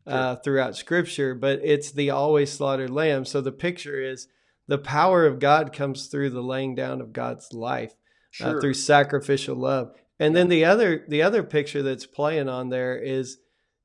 uh, 0.06 0.36
throughout 0.36 0.76
Scripture, 0.76 1.34
but 1.34 1.60
it's 1.62 1.90
the 1.90 2.10
always 2.10 2.52
slaughtered 2.52 2.90
lamb. 2.90 3.24
So 3.24 3.40
the 3.40 3.52
picture 3.52 4.00
is 4.02 4.28
the 4.68 4.78
power 4.78 5.26
of 5.26 5.38
God 5.38 5.72
comes 5.72 6.06
through 6.06 6.30
the 6.30 6.42
laying 6.42 6.74
down 6.74 7.00
of 7.00 7.12
God's 7.12 7.52
life 7.52 7.92
uh, 7.92 7.96
sure. 8.30 8.56
uh, 8.58 8.60
through 8.60 8.74
sacrificial 8.74 9.56
love. 9.56 9.94
And 10.24 10.34
then 10.34 10.48
the 10.48 10.64
other 10.64 11.04
the 11.06 11.20
other 11.20 11.42
picture 11.42 11.82
that's 11.82 12.06
playing 12.06 12.48
on 12.48 12.70
there 12.70 12.96
is 12.96 13.36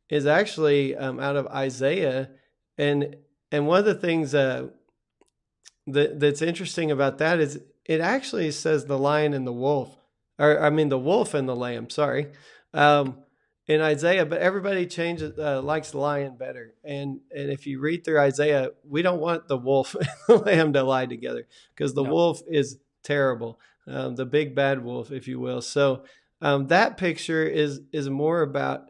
is 0.09 0.25
actually 0.25 0.95
um, 0.95 1.19
out 1.19 1.35
of 1.35 1.47
Isaiah, 1.47 2.29
and 2.77 3.17
and 3.51 3.67
one 3.67 3.79
of 3.79 3.85
the 3.85 3.93
things 3.93 4.33
uh, 4.33 4.69
that 5.87 6.21
that's 6.21 6.41
interesting 6.41 6.91
about 6.91 7.17
that 7.17 7.41
is 7.41 7.59
it 7.83 7.99
actually 7.99 8.51
says 8.51 8.85
the 8.85 8.97
lion 8.97 9.33
and 9.33 9.45
the 9.45 9.51
wolf, 9.51 9.97
or 10.37 10.63
I 10.63 10.69
mean 10.69 10.87
the 10.87 10.97
wolf 10.97 11.33
and 11.33 11.45
the 11.45 11.57
lamb. 11.57 11.89
Sorry. 11.89 12.27
Um, 12.73 13.17
in 13.67 13.81
Isaiah, 13.81 14.25
but 14.25 14.39
everybody 14.41 14.87
changes 14.87 15.37
uh, 15.37 15.61
likes 15.61 15.91
the 15.91 15.97
lion 15.97 16.37
better. 16.37 16.73
And 16.85 17.19
and 17.35 17.51
if 17.51 17.67
you 17.67 17.81
read 17.81 18.05
through 18.05 18.21
Isaiah, 18.21 18.69
we 18.87 19.01
don't 19.01 19.19
want 19.19 19.49
the 19.49 19.57
wolf 19.57 19.93
and 19.99 20.07
the 20.29 20.37
lamb 20.37 20.71
to 20.71 20.83
lie 20.83 21.05
together 21.05 21.45
because 21.75 21.95
the 21.95 22.03
no. 22.03 22.09
wolf 22.09 22.41
is 22.47 22.77
terrible, 23.03 23.59
um, 23.87 24.15
the 24.15 24.25
big 24.25 24.55
bad 24.55 24.85
wolf, 24.85 25.11
if 25.11 25.27
you 25.27 25.37
will. 25.41 25.61
So 25.61 26.05
um, 26.41 26.67
that 26.67 26.97
picture 26.97 27.45
is 27.45 27.81
is 27.91 28.09
more 28.09 28.41
about 28.41 28.85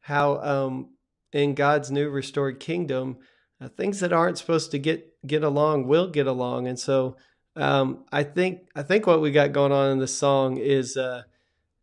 how 0.00 0.36
um, 0.38 0.90
in 1.32 1.54
God's 1.54 1.90
new 1.90 2.08
restored 2.10 2.60
kingdom, 2.60 3.18
uh, 3.60 3.68
things 3.68 4.00
that 4.00 4.12
aren't 4.12 4.38
supposed 4.38 4.70
to 4.72 4.78
get 4.78 5.08
get 5.26 5.42
along 5.42 5.86
will 5.86 6.08
get 6.08 6.26
along, 6.26 6.66
and 6.66 6.78
so 6.78 7.16
um, 7.56 8.04
I 8.10 8.22
think 8.22 8.68
I 8.74 8.82
think 8.82 9.06
what 9.06 9.20
we 9.20 9.30
got 9.30 9.52
going 9.52 9.72
on 9.72 9.90
in 9.90 9.98
this 9.98 10.16
song 10.16 10.56
is 10.56 10.96
uh, 10.96 11.22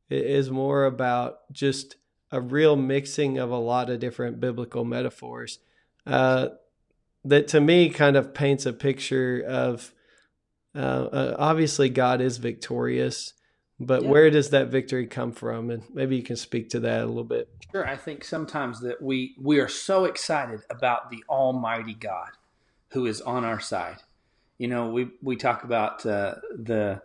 is 0.09 0.49
more 0.49 0.85
about 0.85 1.51
just 1.51 1.95
a 2.31 2.39
real 2.41 2.75
mixing 2.75 3.37
of 3.37 3.51
a 3.51 3.57
lot 3.57 3.89
of 3.89 3.99
different 3.99 4.39
biblical 4.39 4.85
metaphors 4.85 5.59
uh, 6.05 6.49
that 7.25 7.47
to 7.49 7.59
me 7.59 7.89
kind 7.89 8.15
of 8.15 8.33
paints 8.33 8.65
a 8.65 8.73
picture 8.73 9.43
of 9.47 9.93
uh, 10.75 10.79
uh, 10.79 11.35
obviously 11.39 11.89
God 11.89 12.21
is 12.21 12.37
victorious, 12.37 13.33
but 13.79 14.03
yeah. 14.03 14.09
where 14.09 14.29
does 14.29 14.49
that 14.49 14.67
victory 14.67 15.07
come 15.07 15.31
from? 15.31 15.69
And 15.69 15.83
maybe 15.93 16.15
you 16.15 16.23
can 16.23 16.35
speak 16.35 16.69
to 16.71 16.79
that 16.81 17.01
a 17.01 17.05
little 17.05 17.23
bit. 17.23 17.49
Sure. 17.71 17.87
I 17.87 17.95
think 17.95 18.23
sometimes 18.23 18.81
that 18.81 19.01
we 19.01 19.35
we 19.39 19.59
are 19.59 19.67
so 19.67 20.05
excited 20.05 20.61
about 20.69 21.09
the 21.09 21.23
Almighty 21.29 21.93
God 21.93 22.29
who 22.89 23.05
is 23.05 23.21
on 23.21 23.45
our 23.45 23.59
side. 23.59 23.97
You 24.57 24.67
know, 24.67 24.89
we 24.89 25.09
we 25.21 25.35
talk 25.35 25.63
about 25.63 26.05
uh, 26.05 26.35
the 26.53 27.01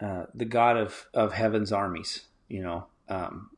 uh, 0.00 0.26
the 0.34 0.44
God 0.44 0.76
of 0.76 1.06
of 1.14 1.32
heaven's 1.32 1.72
armies. 1.72 2.22
You 2.48 2.62
know, 2.62 2.86
um, 3.08 3.50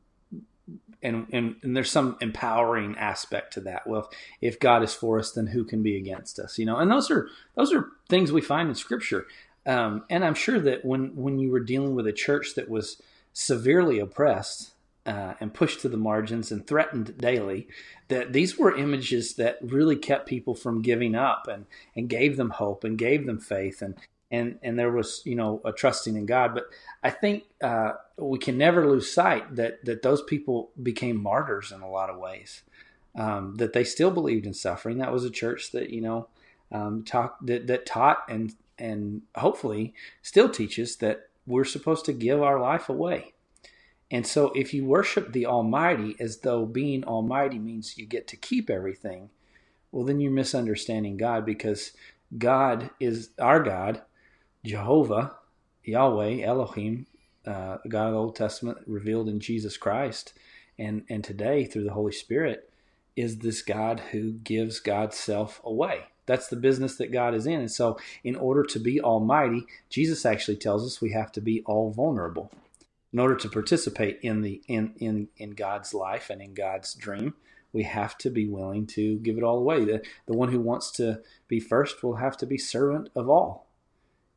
and, 1.03 1.27
and 1.33 1.57
and 1.63 1.77
there's 1.77 1.91
some 1.91 2.17
empowering 2.21 2.97
aspect 2.99 3.55
to 3.55 3.61
that. 3.63 3.87
Well, 3.87 4.11
if 4.41 4.59
God 4.59 4.83
is 4.83 4.93
for 4.95 5.19
us, 5.19 5.33
then 5.33 5.47
who 5.47 5.65
can 5.65 5.83
be 5.83 5.97
against 5.97 6.39
us? 6.39 6.59
You 6.59 6.67
know, 6.67 6.77
and 6.77 6.91
those 6.91 7.11
are 7.11 7.29
those 7.55 7.73
are 7.73 7.89
things 8.09 8.33
we 8.33 8.41
find 8.41 8.69
in 8.69 8.75
Scripture. 8.75 9.27
Um, 9.67 10.05
and 10.09 10.25
I'm 10.25 10.35
sure 10.35 10.61
that 10.61 10.85
when 10.85 11.15
when 11.17 11.38
you 11.38 11.50
were 11.50 11.61
dealing 11.61 11.95
with 11.95 12.07
a 12.07 12.12
church 12.12 12.55
that 12.55 12.69
was 12.69 13.00
severely 13.33 13.99
oppressed 13.99 14.73
uh, 15.07 15.35
and 15.41 15.55
pushed 15.55 15.81
to 15.81 15.88
the 15.88 15.97
margins 15.97 16.50
and 16.50 16.67
threatened 16.67 17.19
daily, 17.19 17.69
that 18.09 18.33
these 18.33 18.59
were 18.59 18.77
images 18.77 19.35
that 19.35 19.59
really 19.62 19.97
kept 19.97 20.27
people 20.27 20.55
from 20.55 20.83
giving 20.83 21.15
up 21.15 21.47
and 21.49 21.67
and 21.95 22.09
gave 22.09 22.37
them 22.37 22.50
hope 22.50 22.85
and 22.85 22.99
gave 22.99 23.27
them 23.27 23.38
faith 23.38 23.83
and 23.83 23.97
and 24.31 24.59
and 24.62 24.79
there 24.79 24.91
was 24.91 25.23
you 25.25 25.35
know 25.35 25.61
a 25.65 25.73
trusting 25.73 26.17
in 26.17 26.27
God. 26.27 26.55
But 26.55 26.65
I 27.03 27.11
think 27.11 27.45
uh, 27.62 27.93
we 28.17 28.38
can 28.38 28.59
never 28.59 28.87
lose 28.87 29.12
sight 29.12 29.57
that 29.57 29.85
that 29.85 30.03
those 30.03 30.23
people 30.23 30.71
became 30.83 31.23
martyrs 31.23 31.73
in 31.73 31.81
a 31.81 31.91
lot 31.91 32.11
of 32.11 32.19
ways. 32.19 32.62
Um, 33.15 33.57
that 33.57 33.73
they 33.73 33.85
still 33.85 34.11
believed 34.11 34.47
in 34.47 34.55
suffering. 34.55 34.99
That 34.99 35.12
was 35.12 35.25
a 35.25 35.31
church 35.31 35.73
that 35.73 35.91
you 35.91 36.00
know 36.00 36.29
um, 36.71 37.05
talk 37.05 37.38
that, 37.47 37.67
that 37.67 37.87
taught 37.87 38.19
and 38.29 38.55
and 38.79 39.23
hopefully 39.37 39.95
still 40.23 40.49
teaches 40.49 40.97
that 40.97 41.29
we're 41.47 41.65
supposed 41.65 42.05
to 42.05 42.13
give 42.13 42.43
our 42.43 42.61
life 42.61 42.89
away. 42.89 43.33
And 44.11 44.27
so, 44.27 44.53
if 44.55 44.73
you 44.73 44.85
worship 44.85 45.33
the 45.33 45.47
Almighty 45.47 46.17
as 46.19 46.39
though 46.39 46.65
being 46.65 47.05
Almighty 47.05 47.59
means 47.59 47.99
you 47.99 48.07
get 48.07 48.27
to 48.29 48.37
keep 48.37 48.71
everything, 48.71 49.31
well, 49.93 50.05
then 50.05 50.21
you're 50.21 50.31
misunderstanding 50.31 51.17
God 51.17 51.45
because 51.45 51.93
God 52.37 52.91
is 53.01 53.31
our 53.39 53.63
God 53.63 54.03
Jehovah, 54.65 55.37
Yahweh, 55.85 56.43
Elohim, 56.43 57.07
uh, 57.47 57.79
God 57.89 58.09
of 58.09 58.13
the 58.13 58.19
Old 58.19 58.37
Testament 58.37 58.79
revealed 58.87 59.29
in 59.29 59.41
Jesus 59.41 59.77
Christ, 59.77 60.35
and 60.79 61.05
and 61.09 61.23
today 61.25 61.65
through 61.65 61.85
the 61.85 61.93
Holy 61.93 62.13
Spirit, 62.13 62.71
is 63.17 63.39
this 63.39 63.63
God 63.63 64.01
who 64.13 64.33
gives 64.33 64.81
God's 64.81 65.17
self 65.17 65.61
away. 65.65 66.05
That's 66.29 66.47
the 66.47 66.57
business 66.57 66.95
that 66.97 67.11
God 67.11 67.35
is 67.35 67.47
in. 67.47 67.59
And 67.59 67.71
so, 67.71 67.99
in 68.23 68.37
order 68.37 68.63
to 68.63 68.79
be 68.79 69.01
almighty, 69.01 69.67
Jesus 69.91 70.25
actually 70.25 70.59
tells 70.59 70.87
us 70.87 71.01
we 71.01 71.11
have 71.11 71.33
to 71.33 71.41
be 71.41 71.63
all 71.67 71.91
vulnerable. 71.91 72.53
In 73.13 73.19
order 73.19 73.35
to 73.35 73.49
participate 73.49 74.21
in 74.23 74.43
the 74.43 74.63
in 74.69 74.95
in 74.99 75.29
in 75.37 75.51
God's 75.51 75.93
life 75.93 76.31
and 76.31 76.41
in 76.41 76.55
God's 76.55 76.95
dream, 76.95 77.35
we 77.73 77.83
have 77.83 78.17
to 78.19 78.31
be 78.31 78.47
willing 78.47 78.87
to 78.89 79.17
give 79.19 79.37
it 79.37 79.43
all 79.43 79.59
away. 79.59 79.85
The 79.85 80.03
the 80.27 80.37
one 80.37 80.53
who 80.53 80.61
wants 80.61 80.93
to 80.93 81.23
be 81.49 81.59
first 81.59 82.05
will 82.05 82.17
have 82.17 82.37
to 82.37 82.47
be 82.47 82.59
servant 82.59 83.09
of 83.17 83.29
all 83.29 83.69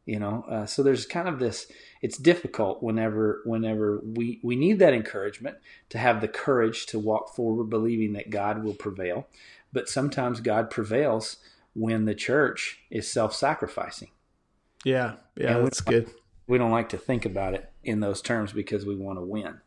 you 0.06 0.20
know 0.20 0.44
uh, 0.50 0.66
so 0.66 0.82
there's 0.82 1.06
kind 1.06 1.28
of 1.28 1.40
this 1.40 1.68
it's 2.02 2.18
difficult 2.18 2.82
whenever 2.82 3.42
whenever 3.46 4.02
we 4.04 4.40
we 4.44 4.56
need 4.56 4.80
that 4.80 4.94
encouragement 4.94 5.58
to 5.90 5.98
have 5.98 6.22
the 6.22 6.28
courage 6.28 6.86
to 6.86 7.00
walk 7.00 7.36
forward 7.36 7.70
believing 7.70 8.14
that 8.14 8.30
god 8.30 8.64
will 8.64 8.74
prevail 8.74 9.28
but 9.72 9.88
sometimes 9.88 10.40
god 10.40 10.70
prevails 10.70 11.38
when 11.74 12.06
the 12.06 12.16
church 12.16 12.80
is 12.90 13.12
self-sacrificing. 13.12 14.10
Yeah 14.84 15.16
yeah 15.36 15.58
and 15.58 15.66
that's 15.66 15.82
good. 15.82 16.10
we 16.48 16.58
don't 16.58 16.72
like 16.72 16.90
to 16.90 16.98
think 16.98 17.25
about 17.25 17.54
it 17.54 17.72
in 17.84 18.00
those 18.00 18.22
terms 18.22 18.51
because 18.51 18.86
we 18.86 18.96
want 18.96 19.18
to 19.20 19.24
win. 19.24 19.60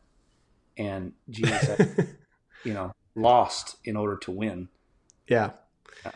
And 0.77 1.13
jesus 1.29 1.79
you 2.63 2.73
know 2.73 2.91
lost 3.15 3.77
in 3.85 3.95
order 3.95 4.17
to 4.17 4.31
win. 4.31 4.67
Yeah. 5.27 5.51
Uh, 6.05 6.11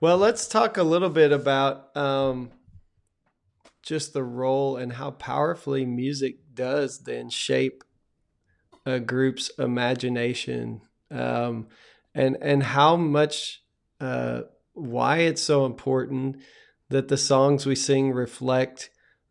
Well, 0.00 0.16
let's 0.16 0.48
talk 0.48 0.78
a 0.78 0.82
little 0.82 1.10
bit 1.10 1.30
about 1.30 1.94
um, 1.94 2.52
just 3.82 4.14
the 4.14 4.24
role 4.24 4.78
and 4.78 4.94
how 4.94 5.10
powerfully 5.10 5.84
music 5.84 6.36
does 6.54 7.00
then 7.00 7.28
shape 7.28 7.84
a 8.86 8.98
group's 8.98 9.50
imagination, 9.58 10.80
um, 11.10 11.68
and 12.14 12.38
and 12.40 12.62
how 12.62 12.96
much 12.96 13.62
uh, 14.00 14.42
why 14.72 15.18
it's 15.18 15.42
so 15.42 15.66
important 15.66 16.38
that 16.88 17.08
the 17.08 17.18
songs 17.18 17.66
we 17.66 17.74
sing 17.74 18.12
reflect 18.12 18.88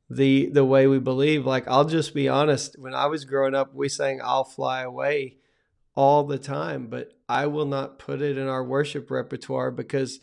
the 0.08 0.52
the 0.52 0.66
way 0.66 0.86
we 0.86 1.00
believe. 1.00 1.48
Like 1.48 1.68
I'll 1.68 1.86
just 1.86 2.14
be 2.14 2.30
honest, 2.30 2.78
when 2.78 2.94
I 2.94 3.08
was 3.08 3.26
growing 3.26 3.56
up, 3.56 3.74
we 3.74 3.90
sang 3.90 4.22
"I'll 4.24 4.44
Fly 4.44 4.84
Away" 4.84 5.38
all 5.96 6.26
the 6.26 6.38
time, 6.38 6.86
but 6.88 7.14
I 7.28 7.48
will 7.48 7.66
not 7.66 7.98
put 7.98 8.22
it 8.22 8.38
in 8.38 8.48
our 8.48 8.64
worship 8.64 9.10
repertoire 9.10 9.72
because 9.72 10.20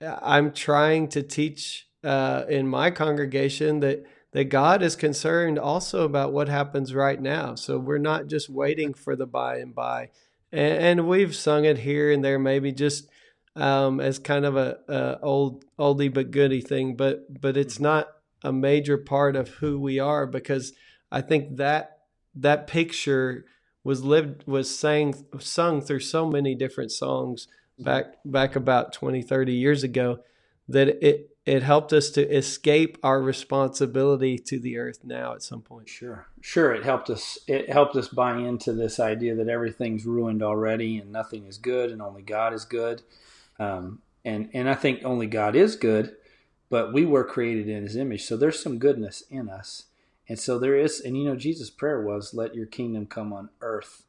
I'm 0.00 0.52
trying 0.52 1.08
to 1.08 1.22
teach 1.22 1.86
uh, 2.02 2.44
in 2.48 2.66
my 2.66 2.90
congregation 2.90 3.80
that 3.80 4.04
that 4.32 4.44
God 4.44 4.82
is 4.82 4.94
concerned 4.94 5.58
also 5.58 6.04
about 6.04 6.32
what 6.32 6.48
happens 6.48 6.94
right 6.94 7.20
now. 7.20 7.56
So 7.56 7.78
we're 7.78 7.98
not 7.98 8.28
just 8.28 8.48
waiting 8.48 8.94
for 8.94 9.16
the 9.16 9.26
by 9.26 9.56
and 9.56 9.74
by, 9.74 10.10
and, 10.52 11.00
and 11.00 11.08
we've 11.08 11.34
sung 11.34 11.64
it 11.64 11.78
here 11.78 12.12
and 12.12 12.24
there, 12.24 12.38
maybe 12.38 12.70
just 12.70 13.08
um, 13.56 13.98
as 13.98 14.20
kind 14.20 14.44
of 14.44 14.56
a, 14.56 14.78
a, 14.88 15.18
old 15.20 15.64
oldie 15.78 16.12
but 16.12 16.30
goodie 16.30 16.60
thing, 16.60 16.96
but 16.96 17.40
but 17.40 17.56
it's 17.56 17.74
mm-hmm. 17.74 17.84
not 17.84 18.08
a 18.42 18.52
major 18.52 18.96
part 18.96 19.36
of 19.36 19.48
who 19.48 19.78
we 19.78 19.98
are 19.98 20.26
because 20.26 20.72
I 21.10 21.20
think 21.20 21.56
that 21.56 21.98
that 22.34 22.66
picture 22.66 23.44
was 23.82 24.04
lived 24.04 24.46
was 24.46 24.76
sang 24.76 25.14
sung 25.38 25.80
through 25.82 26.00
so 26.00 26.26
many 26.26 26.54
different 26.54 26.92
songs 26.92 27.48
back 27.80 28.14
back 28.24 28.56
about 28.56 28.92
20 28.92 29.22
30 29.22 29.52
years 29.52 29.82
ago 29.82 30.20
that 30.68 30.88
it 31.06 31.30
it 31.46 31.62
helped 31.62 31.92
us 31.92 32.10
to 32.10 32.36
escape 32.36 32.98
our 33.02 33.20
responsibility 33.20 34.38
to 34.38 34.58
the 34.58 34.76
earth 34.76 35.00
now 35.02 35.32
at 35.32 35.42
some 35.42 35.62
point. 35.62 35.88
Sure. 35.88 36.28
Sure 36.40 36.72
it 36.72 36.84
helped 36.84 37.10
us 37.10 37.38
it 37.46 37.70
helped 37.70 37.96
us 37.96 38.08
buy 38.08 38.36
into 38.36 38.72
this 38.72 39.00
idea 39.00 39.34
that 39.34 39.48
everything's 39.48 40.06
ruined 40.06 40.42
already 40.42 40.98
and 40.98 41.10
nothing 41.10 41.46
is 41.46 41.58
good 41.58 41.90
and 41.90 42.00
only 42.00 42.22
god 42.22 42.52
is 42.52 42.64
good. 42.64 43.02
Um, 43.58 44.00
and 44.24 44.50
and 44.52 44.68
i 44.68 44.74
think 44.74 45.02
only 45.02 45.26
god 45.26 45.56
is 45.56 45.76
good 45.76 46.14
but 46.68 46.92
we 46.92 47.04
were 47.04 47.24
created 47.24 47.68
in 47.68 47.82
his 47.82 47.96
image. 47.96 48.24
So 48.24 48.36
there's 48.36 48.62
some 48.62 48.78
goodness 48.78 49.24
in 49.28 49.48
us. 49.48 49.86
And 50.28 50.38
so 50.38 50.58
there 50.58 50.76
is 50.76 51.00
and 51.00 51.16
you 51.16 51.24
know 51.24 51.34
jesus 51.34 51.70
prayer 51.70 52.00
was 52.00 52.32
let 52.32 52.54
your 52.54 52.66
kingdom 52.66 53.06
come 53.06 53.32
on 53.32 53.50
earth 53.60 54.04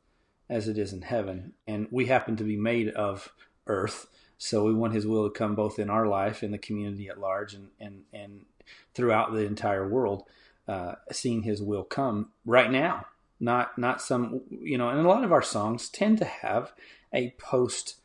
as 0.47 0.67
it 0.67 0.77
is 0.77 0.93
in 0.93 1.01
heaven. 1.01 1.53
And 1.65 1.87
we 1.89 2.05
happen 2.05 2.35
to 2.35 2.43
be 2.43 2.57
made 2.57 2.89
of 2.89 3.33
earth. 3.71 4.07
So 4.37 4.63
we 4.63 4.73
want 4.73 4.93
his 4.93 5.07
will 5.07 5.29
to 5.29 5.37
come 5.37 5.55
both 5.55 5.79
in 5.79 5.89
our 5.89 6.07
life, 6.07 6.43
in 6.43 6.51
the 6.51 6.57
community 6.57 7.09
at 7.09 7.19
large, 7.19 7.53
and, 7.53 7.69
and, 7.79 8.03
and 8.11 8.45
throughout 8.93 9.33
the 9.33 9.45
entire 9.45 9.87
world, 9.87 10.23
uh, 10.67 10.95
seeing 11.11 11.43
his 11.43 11.61
will 11.61 11.83
come 11.83 12.31
right 12.45 12.71
now. 12.71 13.05
Not 13.39 13.75
not 13.75 14.03
some 14.03 14.41
you 14.51 14.77
know, 14.77 14.89
and 14.89 14.99
a 14.99 15.09
lot 15.09 15.23
of 15.23 15.31
our 15.31 15.41
songs 15.41 15.89
tend 15.89 16.19
to 16.19 16.25
have 16.25 16.73
a 17.11 17.31
post 17.39 17.95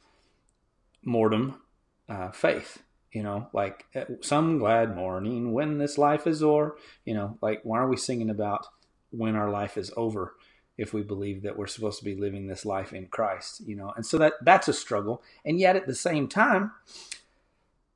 mortem 1.05 1.61
uh, 2.09 2.31
faith. 2.31 2.83
You 3.13 3.23
know, 3.23 3.49
like 3.53 3.85
uh, 3.95 4.05
some 4.23 4.59
glad 4.59 4.97
morning 4.97 5.53
when 5.53 5.77
this 5.77 5.99
life 5.99 6.27
is 6.27 6.43
o'er. 6.43 6.77
You 7.05 7.15
know, 7.15 7.39
like 7.43 7.61
why 7.65 7.79
are 7.81 7.89
we 7.89 7.99
singing 7.99 8.31
about 8.31 8.67
when 9.11 9.37
our 9.37 9.51
life 9.51 9.77
is 9.77 9.93
over? 9.95 10.35
If 10.79 10.93
we 10.93 11.03
believe 11.03 11.43
that 11.43 11.57
we're 11.57 11.67
supposed 11.67 11.99
to 11.99 12.05
be 12.05 12.15
living 12.15 12.47
this 12.47 12.67
life 12.67 12.93
in 12.93 13.07
Christ, 13.07 13.63
you 13.67 13.77
know. 13.77 13.93
And 13.97 14.05
so 14.05 14.19
that 14.19 14.35
that's 14.43 14.69
a 14.69 14.73
struggle. 14.73 15.23
And 15.45 15.59
yet 15.59 15.77
at 15.77 15.87
the 15.87 15.95
same 15.95 16.29
time, 16.29 16.73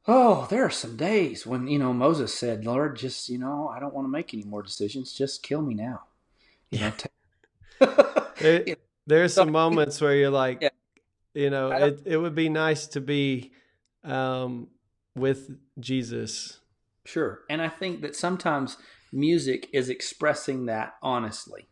oh, 0.06 0.46
there 0.50 0.64
are 0.64 0.70
some 0.70 0.96
days 0.96 1.46
when, 1.46 1.66
you 1.66 1.78
know, 1.78 1.92
Moses 1.92 2.32
said, 2.34 2.64
"Lord, 2.64 2.96
just, 2.96 3.28
you 3.28 3.38
know, 3.38 3.68
I 3.68 3.80
don't 3.80 3.94
want 3.94 4.06
to 4.06 4.10
make 4.10 4.32
any 4.32 4.44
more 4.44 4.62
decisions. 4.62 5.12
Just 5.12 5.42
kill 5.42 5.62
me 5.62 5.75
now." 5.75 6.02
You 6.70 6.80
know. 6.80 6.92
there, 8.38 8.64
there's 9.06 9.34
some 9.34 9.52
moments 9.52 10.00
where 10.00 10.14
you're 10.14 10.30
like, 10.30 10.62
yeah. 10.62 10.68
you 11.34 11.50
know, 11.50 11.70
it 11.70 12.02
it 12.04 12.16
would 12.16 12.34
be 12.34 12.49
nice 12.49 12.87
to 12.88 13.00
be 13.00 13.52
um, 14.04 14.68
with 15.14 15.50
Jesus. 15.78 16.60
Sure. 17.04 17.40
And 17.49 17.62
I 17.62 17.68
think 17.68 18.02
that 18.02 18.14
sometimes 18.14 18.76
music 19.12 19.68
is 19.72 19.88
expressing 19.88 20.66
that 20.66 20.94
honestly. 21.02 21.70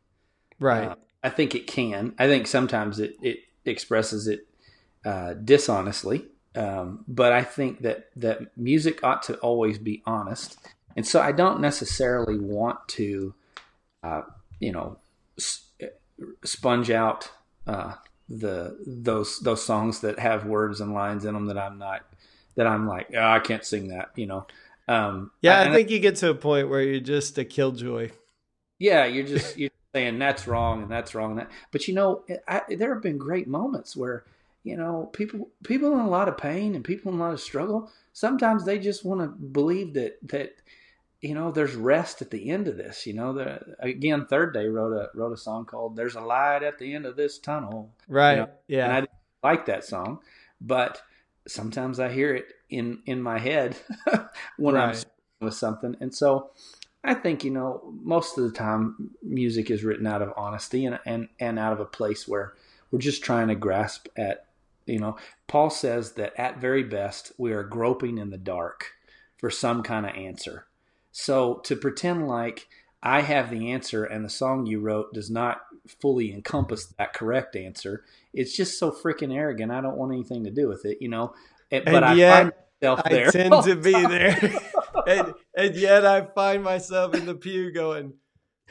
Right. 0.59 0.89
Uh, 0.89 0.97
I 1.23 1.31
think 1.31 1.55
it 1.55 1.67
can. 1.67 2.15
I 2.19 2.27
think 2.27 2.47
sometimes 2.47 3.01
it, 3.01 3.17
it 3.23 3.41
expresses 3.65 4.29
it 4.29 4.47
uh, 5.05 5.35
dishonestly. 5.35 6.27
Um, 6.55 7.05
but 7.07 7.33
I 7.33 7.43
think 7.45 7.83
that, 7.83 8.09
that 8.17 8.57
music 8.57 9.05
ought 9.05 9.23
to 9.25 9.37
always 9.39 9.79
be 9.79 10.03
honest. 10.07 10.59
And 10.97 11.07
so 11.07 11.21
I 11.21 11.33
don't 11.33 11.61
necessarily 11.61 12.39
want 12.39 12.79
to, 12.89 13.35
uh, 14.03 14.23
you 14.59 14.73
know, 14.73 14.99
sponge 16.45 16.91
out 16.91 17.31
uh, 17.67 17.95
the 18.29 18.77
those 18.87 19.39
those 19.41 19.65
songs 19.65 20.01
that 20.01 20.19
have 20.19 20.45
words 20.45 20.81
and 20.81 20.93
lines 20.93 21.25
in 21.25 21.35
them 21.35 21.47
that 21.47 21.59
I'm 21.59 21.79
not 21.79 22.03
that 22.57 22.67
I'm 22.67 22.87
like 22.87 23.09
oh, 23.15 23.23
I 23.23 23.39
can't 23.41 23.65
sing 23.65 23.89
that 23.89 24.11
you 24.17 24.27
know 24.27 24.47
um, 24.87 25.31
yeah 25.41 25.61
I, 25.61 25.69
I 25.69 25.73
think 25.73 25.89
I, 25.89 25.93
you 25.93 26.01
get 26.01 26.17
to 26.17 26.31
a 26.31 26.35
point 26.35 26.69
where 26.69 26.83
you're 26.83 27.01
just 27.01 27.39
a 27.39 27.45
killjoy 27.45 28.11
yeah 28.79 29.07
you're 29.07 29.27
just 29.27 29.57
you're 29.57 29.71
saying 29.99 30.19
that's 30.19 30.47
wrong 30.47 30.83
and 30.83 30.91
that's 30.91 31.15
wrong 31.15 31.31
and 31.31 31.41
that 31.41 31.51
but 31.73 31.89
you 31.89 31.95
know 31.95 32.25
I, 32.47 32.63
there 32.69 32.95
have 32.95 33.03
been 33.03 33.19
great 33.19 33.49
moments 33.49 33.97
where 33.97 34.25
you 34.63 34.77
know 34.77 35.11
people 35.13 35.49
people 35.65 35.93
in 35.93 36.01
a 36.01 36.09
lot 36.09 36.29
of 36.29 36.39
pain 36.39 36.75
and 36.75 36.85
people 36.85 37.13
in 37.13 37.19
a 37.19 37.23
lot 37.23 37.33
of 37.33 37.41
struggle 37.41 37.91
sometimes 38.13 38.65
they 38.65 38.79
just 38.79 39.05
want 39.05 39.21
to 39.21 39.29
believe 39.29 39.95
that 39.95 40.19
that 40.29 40.55
you 41.21 41.35
know, 41.35 41.51
there's 41.51 41.75
rest 41.75 42.23
at 42.23 42.31
the 42.31 42.51
end 42.51 42.69
of 42.69 42.77
this. 42.77 43.07
You 43.07 43.15
know, 43.15 43.33
the, 43.33 43.61
again, 43.81 44.27
Third 44.27 44.55
Day 44.55 44.67
wrote 44.67 44.93
a 44.93 45.11
wrote 45.15 45.33
a 45.33 45.37
song 45.37 45.65
called 45.65 45.97
"There's 45.97 46.15
a 46.15 46.21
Light 46.21 46.63
at 46.63 46.79
the 46.79 46.95
End 46.95 47.07
of 47.07 47.17
This 47.17 47.39
Tunnel." 47.39 47.91
Right. 48.07 48.33
You 48.33 48.39
know? 48.39 48.51
Yeah. 48.69 48.85
And 48.85 48.93
I 48.93 49.01
didn't 49.01 49.11
like 49.43 49.67
that 49.67 49.85
song, 49.85 50.21
but 50.61 51.03
sometimes 51.47 51.99
I 51.99 52.13
hear 52.13 52.35
it 52.35 52.47
in 52.71 53.03
in 53.07 53.21
my 53.21 53.39
head 53.39 53.77
when 54.57 54.77
right. 54.77 55.05
I'm 55.41 55.47
with 55.47 55.55
something, 55.55 55.97
and 56.01 56.15
so 56.15 56.51
I 57.05 57.15
think 57.15 57.45
you 57.45 57.51
know 57.51 57.95
most 58.03 58.39
of 58.39 58.45
the 58.45 58.57
time 58.57 59.11
music 59.23 59.71
is 59.71 59.85
written 59.85 60.07
out 60.07 60.23
of 60.23 60.33
honesty 60.37 60.85
and 60.85 60.99
and 61.07 61.29
and 61.39 61.59
out 61.59 61.73
of 61.73 61.81
a 61.81 61.85
place 61.85 62.27
where 62.27 62.55
we're 62.91 62.99
just 62.99 63.23
trying 63.23 63.49
to 63.49 63.55
grasp 63.55 64.09
at 64.17 64.47
you 64.87 64.99
know 64.99 65.17
Paul 65.47 65.71
says 65.71 66.13
that 66.13 66.39
at 66.39 66.59
very 66.59 66.83
best 66.83 67.33
we 67.39 67.53
are 67.53 67.63
groping 67.63 68.19
in 68.19 68.31
the 68.31 68.39
dark 68.39 68.93
for 69.37 69.51
some 69.51 69.83
kind 69.83 70.07
of 70.07 70.17
answer 70.17 70.67
so 71.13 71.57
to 71.65 71.77
pretend 71.77 72.29
like 72.29 72.69
I 73.03 73.21
have 73.23 73.51
the 73.51 73.71
answer 73.71 74.05
and 74.05 74.25
the 74.25 74.31
song 74.31 74.67
you 74.67 74.81
wrote 74.81 75.15
does 75.15 75.31
not 75.31 75.63
fully 76.01 76.33
encompass 76.33 76.87
that 76.99 77.13
correct 77.13 77.55
answer, 77.55 78.05
it's 78.33 78.57
just 78.57 78.79
so 78.79 78.91
freaking 78.91 79.35
arrogant. 79.35 79.71
I 79.71 79.81
don't 79.81 79.97
want 79.97 80.13
anything 80.13 80.45
to 80.45 80.51
do 80.51 80.69
with 80.69 80.85
it, 80.85 80.99
you 81.01 81.09
know. 81.09 81.35
But 81.71 81.89
and 81.89 82.05
I 82.05 82.15
yet, 82.15 82.37
find 82.37 82.53
myself 82.83 83.09
there. 83.09 83.29
I 83.29 83.31
tend 83.31 83.65
to 83.65 83.77
be 83.77 83.93
there, 83.93 84.37
and, 85.09 85.35
and 85.57 85.75
yet 85.77 86.05
I 86.07 86.27
find 86.27 86.63
myself 86.63 87.15
in 87.15 87.27
the 87.27 87.35
pew 87.35 87.73
going, 87.73 88.15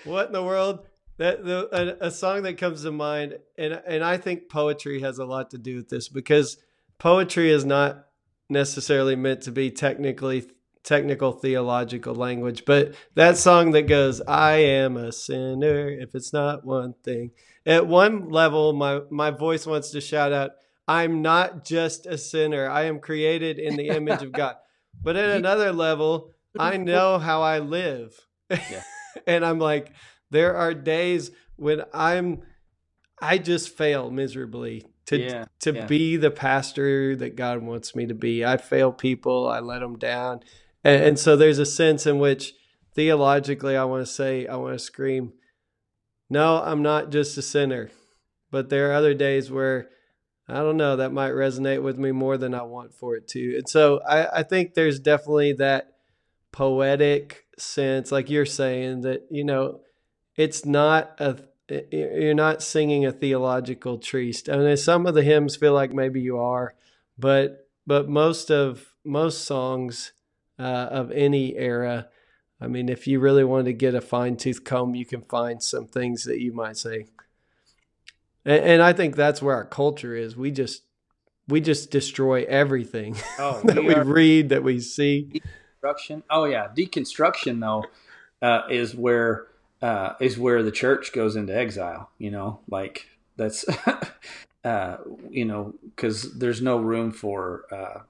"What 0.03 0.27
in 0.27 0.34
the 0.34 0.44
world?" 0.44 0.86
That 1.17 1.44
the 1.44 1.98
a, 2.01 2.08
a 2.08 2.12
song 2.12 2.44
that 2.44 2.58
comes 2.58 2.84
to 2.84 2.91
mind, 2.91 3.39
and 3.58 3.82
and 3.88 4.03
I 4.03 4.17
think 4.17 4.50
poetry 4.50 5.01
has 5.01 5.17
a 5.17 5.25
lot 5.25 5.51
to 5.51 5.58
do 5.58 5.77
with 5.77 5.89
this 5.89 6.10
because 6.10 6.58
poetry 7.00 7.50
is 7.51 7.65
not 7.65 8.06
necessarily 8.50 9.15
meant 9.15 9.41
to 9.41 9.51
be 9.51 9.72
technically 9.72 10.48
technical 10.88 11.34
theological 11.34 12.15
language, 12.15 12.63
but 12.65 12.96
that 13.15 13.38
song 13.38 13.72
that 13.72 13.84
goes, 13.84 14.22
I 14.22 14.53
am 14.53 14.96
a 14.96 15.12
sinner 15.12 15.89
if 15.89 16.15
it's 16.15 16.32
not 16.32 16.65
one 16.65 16.94
thing. 17.03 17.32
At 17.65 17.88
one 17.88 18.29
level, 18.29 18.72
my, 18.72 19.01
my 19.10 19.32
voice 19.32 19.67
wants 19.67 19.91
to 19.91 20.00
shout 20.00 20.32
out, 20.32 20.51
I'm 20.88 21.22
not 21.22 21.65
just 21.65 22.06
a 22.06 22.17
sinner. 22.17 22.70
I 22.70 22.84
am 22.84 23.00
created 23.00 23.60
in 23.60 23.75
the 23.75 23.89
image 23.89 24.24
of 24.24 24.32
God. 24.32 24.56
But 25.01 25.16
at 25.16 25.30
another 25.30 25.72
level, 25.72 26.34
I 26.58 26.77
know 26.77 27.20
how 27.20 27.42
I 27.42 27.60
live. 27.60 28.18
Yeah. 28.50 28.84
and 29.27 29.46
I'm 29.46 29.60
like, 29.60 29.92
there 30.30 30.56
are 30.56 30.74
days 30.74 31.32
when 31.56 31.84
I'm, 31.93 32.41
I 33.22 33.38
just 33.38 33.69
fail 33.69 34.12
miserably 34.12 34.86
to 35.08 35.17
yeah, 35.17 35.45
to 35.62 35.74
yeah. 35.74 35.86
be 35.86 36.17
the 36.17 36.32
pastor 36.32 37.15
that 37.15 37.36
God 37.36 37.63
wants 37.63 37.95
me 37.95 38.06
to 38.08 38.13
be. 38.13 38.43
I 38.43 38.58
fail 38.58 38.91
people. 38.91 39.48
I 39.48 39.60
let 39.60 39.80
them 39.80 39.98
down. 39.98 40.41
And, 40.84 41.04
and 41.04 41.19
so 41.19 41.36
there's 41.36 41.60
a 41.60 41.65
sense 41.65 42.06
in 42.06 42.19
which 42.19 42.54
theologically, 42.93 43.78
I 43.78 43.86
want 43.86 44.06
to 44.06 44.12
say, 44.12 44.48
I 44.48 44.58
want 44.58 44.74
to 44.74 44.80
scream, 44.80 45.34
no, 46.30 46.62
I'm 46.62 46.82
not 46.82 47.10
just 47.10 47.38
a 47.38 47.41
sinner. 47.41 47.89
But 48.52 48.69
there 48.69 48.91
are 48.91 48.95
other 48.95 49.13
days 49.13 49.50
where 49.50 49.89
I 50.50 50.60
don't 50.60 50.78
know, 50.78 50.96
that 50.96 51.12
might 51.12 51.32
resonate 51.32 51.82
with 51.84 51.98
me 51.98 52.12
more 52.12 52.38
than 52.38 52.54
I 52.54 52.62
want 52.62 52.94
for 52.94 53.16
it 53.16 53.28
to. 53.30 53.58
And 53.58 53.68
so 53.68 54.02
I, 54.08 54.40
I 54.40 54.44
think 54.44 54.74
there's 54.74 55.00
definitely 55.00 55.54
that 55.54 55.94
poetic 56.52 57.46
sense, 57.58 58.12
like 58.12 58.30
you're 58.30 58.46
saying, 58.46 59.02
that, 59.02 59.28
you 59.30 59.44
know, 59.44 59.82
it's 60.38 60.66
not 60.66 61.16
a 61.20 61.38
you're 61.92 62.34
not 62.34 62.64
singing 62.64 63.06
a 63.06 63.12
theological 63.12 63.98
treatise. 63.98 64.48
I 64.48 64.58
mean, 64.58 64.78
some 64.78 65.06
of 65.06 65.16
the 65.16 65.24
hymns 65.24 65.56
feel 65.56 65.74
like 65.74 65.94
maybe 65.94 66.22
you 66.22 66.38
are, 66.38 66.74
but 67.18 67.68
but 67.86 68.08
most 68.08 68.50
of 68.50 68.94
most 69.04 69.44
songs 69.44 70.14
uh, 70.58 70.88
of 70.92 71.12
any 71.12 71.58
era. 71.58 72.08
I 72.60 72.68
mean, 72.68 72.90
if 72.90 73.06
you 73.06 73.20
really 73.20 73.44
want 73.44 73.66
to 73.66 73.74
get 73.74 73.96
a 73.96 74.02
fine 74.02 74.38
tooth 74.38 74.64
comb, 74.64 74.96
you 74.96 75.06
can 75.06 75.22
find 75.22 75.62
some 75.62 75.88
things 75.88 76.24
that 76.24 76.40
you 76.40 76.54
might 76.54 76.78
say. 76.78 77.08
And, 78.48 78.64
and 78.64 78.82
I 78.82 78.94
think 78.94 79.16
that's 79.16 79.42
where 79.42 79.54
our 79.54 79.66
culture 79.66 80.16
is. 80.16 80.36
We 80.36 80.50
just 80.50 80.84
we 81.48 81.62
just 81.62 81.92
destroy 81.92 82.44
everything 82.46 83.16
oh, 83.40 83.62
that 83.66 83.84
we, 83.84 83.94
we 83.94 84.02
read, 84.02 84.50
that 84.50 84.64
we 84.64 84.80
see. 84.80 85.42
Deconstruction. 85.84 86.24
Oh 86.30 86.46
yeah, 86.46 86.70
deconstruction 86.76 87.60
though 87.60 87.84
uh, 88.42 88.64
is 88.70 88.96
where 88.96 89.48
uh, 89.82 90.14
is 90.20 90.40
where 90.40 90.64
the 90.64 90.72
church 90.72 91.12
goes 91.14 91.36
into 91.36 91.56
exile. 91.56 92.10
You 92.18 92.32
know, 92.32 92.62
like 92.70 93.08
that's 93.36 93.66
uh, 94.64 94.98
you 95.30 95.46
know 95.46 95.76
because 95.84 96.38
there's 96.40 96.62
no 96.62 96.78
room 96.78 97.12
for 97.12 97.66
uh, 97.72 98.02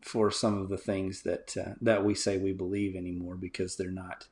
for 0.00 0.30
some 0.30 0.58
of 0.58 0.70
the 0.70 0.78
things 0.78 1.22
that 1.22 1.54
uh, 1.56 1.74
that 1.82 2.04
we 2.04 2.14
say 2.14 2.38
we 2.38 2.52
believe 2.52 2.96
anymore 2.96 3.36
because 3.36 3.76
they're 3.76 3.90
not 3.90 4.26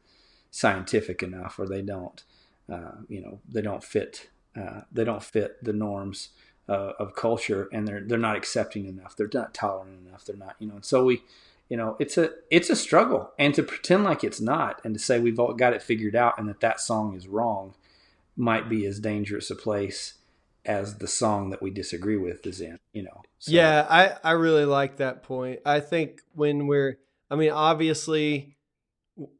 scientific 0.50 1.22
enough 1.22 1.58
or 1.58 1.66
they 1.68 1.82
don't 1.82 2.24
uh, 2.72 2.92
you 3.08 3.20
know 3.20 3.40
they 3.48 3.62
don't 3.62 3.84
fit 3.84 4.30
uh, 4.56 4.82
they 4.92 5.04
don't 5.04 5.22
fit 5.22 5.62
the 5.62 5.72
norms 5.72 6.30
uh, 6.68 6.92
of 6.98 7.14
culture 7.14 7.68
and 7.72 7.86
they're 7.86 8.02
they're 8.02 8.18
not 8.18 8.36
accepting 8.36 8.86
enough 8.86 9.16
they're 9.16 9.30
not 9.32 9.52
tolerant 9.52 10.06
enough 10.06 10.24
they're 10.24 10.36
not 10.36 10.54
you 10.58 10.68
know 10.68 10.76
and 10.76 10.84
so 10.84 11.04
we 11.04 11.22
you 11.68 11.76
know 11.76 11.96
it's 11.98 12.16
a 12.16 12.30
it's 12.50 12.70
a 12.70 12.76
struggle 12.76 13.32
and 13.38 13.54
to 13.54 13.62
pretend 13.62 14.04
like 14.04 14.22
it's 14.22 14.40
not 14.40 14.80
and 14.84 14.94
to 14.94 15.00
say 15.00 15.18
we've 15.18 15.40
all 15.40 15.52
got 15.52 15.72
it 15.72 15.82
figured 15.82 16.14
out 16.14 16.38
and 16.38 16.48
that 16.48 16.60
that 16.60 16.80
song 16.80 17.14
is 17.16 17.26
wrong 17.26 17.74
might 18.36 18.68
be 18.68 18.86
as 18.86 19.00
dangerous 19.00 19.50
a 19.50 19.56
place 19.56 20.14
as 20.64 20.98
the 20.98 21.08
song 21.08 21.50
that 21.50 21.62
we 21.62 21.70
disagree 21.70 22.16
with 22.16 22.46
is 22.46 22.60
in, 22.60 22.78
you 22.92 23.02
know. 23.02 23.22
So. 23.38 23.52
Yeah, 23.52 23.86
I 23.88 24.16
I 24.22 24.32
really 24.32 24.64
like 24.64 24.96
that 24.96 25.22
point. 25.22 25.60
I 25.64 25.80
think 25.80 26.20
when 26.34 26.66
we're 26.66 26.98
I 27.30 27.36
mean 27.36 27.50
obviously 27.50 28.56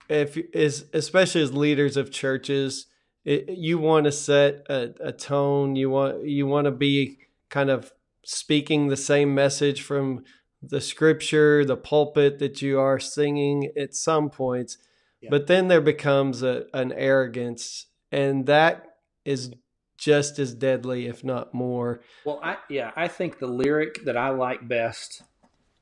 if 0.09 0.37
is 0.55 0.87
especially 0.93 1.43
as 1.43 1.53
leaders 1.53 1.97
of 1.97 2.11
churches, 2.11 2.87
it, 3.25 3.51
you 3.51 3.79
want 3.79 4.05
to 4.05 4.13
set 4.13 4.67
a, 4.69 4.95
a 5.01 5.13
tone, 5.13 5.77
you 5.77 5.91
want 5.91 6.27
you 6.27 6.47
want 6.47 6.67
to 6.67 6.71
be 6.71 7.19
kind 7.49 7.71
of 7.71 7.93
speaking 8.25 8.89
the 8.89 8.97
same 8.97 9.35
message 9.35 9.83
from 9.83 10.25
the 10.63 10.81
scripture, 10.81 11.65
the 11.65 11.77
pulpit 11.77 12.39
that 12.39 12.61
you 12.63 12.79
are 12.79 12.99
singing 12.99 13.71
at 13.77 13.95
some 13.95 14.31
points. 14.31 14.79
Yeah. 15.21 15.31
But 15.31 15.47
then 15.47 15.69
there 15.69 15.81
becomes 15.81 16.43
a, 16.43 16.65
an 16.73 16.93
arrogance 16.93 17.87
and 18.13 18.47
that 18.47 18.85
is 19.25 19.53
just 19.97 20.39
as 20.39 20.55
deadly, 20.55 21.07
if 21.07 21.23
not 21.23 21.53
more. 21.53 22.01
Well, 22.25 22.41
I 22.43 22.57
yeah, 22.69 22.91
I 22.97 23.09
think 23.09 23.39
the 23.39 23.47
lyric 23.47 24.05
that 24.05 24.17
I 24.17 24.31
like 24.31 24.67
best 24.67 25.23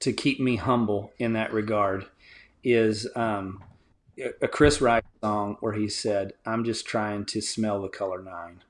to 0.00 0.12
keep 0.12 0.40
me 0.40 0.56
humble 0.56 1.12
in 1.18 1.34
that 1.34 1.52
regard 1.52 2.06
is 2.64 3.08
um, 3.14 3.62
a 4.40 4.48
Chris 4.48 4.80
Rice 4.80 5.02
song 5.22 5.56
where 5.60 5.72
he 5.72 5.88
said, 5.88 6.32
"I'm 6.46 6.64
just 6.64 6.86
trying 6.86 7.24
to 7.26 7.40
smell 7.40 7.82
the 7.82 7.88
color 7.88 8.22
nine. 8.22 8.62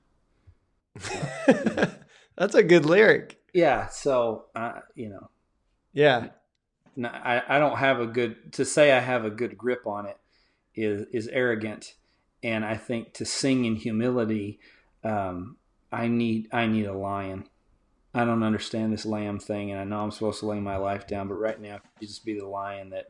That's 2.36 2.54
a 2.54 2.62
good 2.62 2.86
lyric. 2.86 3.40
Yeah. 3.52 3.88
So, 3.88 4.46
uh, 4.54 4.80
you 4.94 5.08
know. 5.08 5.30
Yeah. 5.92 6.28
I, 7.02 7.42
I 7.48 7.58
don't 7.58 7.78
have 7.78 8.00
a 8.00 8.06
good 8.06 8.52
to 8.54 8.64
say 8.64 8.92
I 8.92 8.98
have 8.98 9.24
a 9.24 9.30
good 9.30 9.56
grip 9.56 9.86
on 9.86 10.06
it 10.06 10.16
is 10.74 11.06
is 11.12 11.28
arrogant, 11.28 11.94
and 12.42 12.64
I 12.64 12.76
think 12.76 13.14
to 13.14 13.24
sing 13.24 13.64
in 13.64 13.76
humility 13.76 14.58
um, 15.04 15.56
I 15.90 16.08
need 16.08 16.48
I 16.52 16.66
need 16.66 16.86
a 16.86 16.96
lion. 16.96 17.48
I 18.14 18.24
don't 18.24 18.42
understand 18.42 18.92
this 18.92 19.06
lamb 19.06 19.38
thing, 19.38 19.70
and 19.70 19.80
I 19.80 19.84
know 19.84 20.00
I'm 20.02 20.10
supposed 20.10 20.40
to 20.40 20.46
lay 20.46 20.60
my 20.60 20.76
life 20.76 21.06
down, 21.06 21.28
but 21.28 21.34
right 21.34 21.60
now, 21.60 21.80
you 22.00 22.06
just 22.06 22.24
be 22.24 22.38
the 22.38 22.46
lion 22.46 22.90
that 22.90 23.06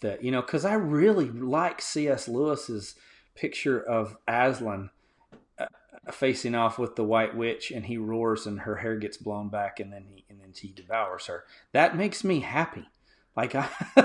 that 0.00 0.22
you 0.22 0.30
know, 0.30 0.42
because 0.42 0.64
I 0.64 0.74
really 0.74 1.30
like 1.30 1.80
C.S. 1.80 2.28
Lewis's 2.28 2.94
picture 3.34 3.80
of 3.80 4.16
Aslan. 4.26 4.90
Uh, 5.58 5.66
facing 6.12 6.54
off 6.54 6.78
with 6.78 6.96
the 6.96 7.04
white 7.04 7.36
witch 7.36 7.70
and 7.70 7.84
he 7.84 7.98
roars 7.98 8.46
and 8.46 8.60
her 8.60 8.76
hair 8.76 8.96
gets 8.96 9.18
blown 9.18 9.48
back 9.48 9.78
and 9.78 9.92
then 9.92 10.04
he 10.08 10.24
and 10.30 10.40
then 10.40 10.52
he 10.54 10.68
devours 10.68 11.26
her 11.26 11.44
that 11.72 11.96
makes 11.96 12.24
me 12.24 12.40
happy 12.40 12.88
like 13.36 13.54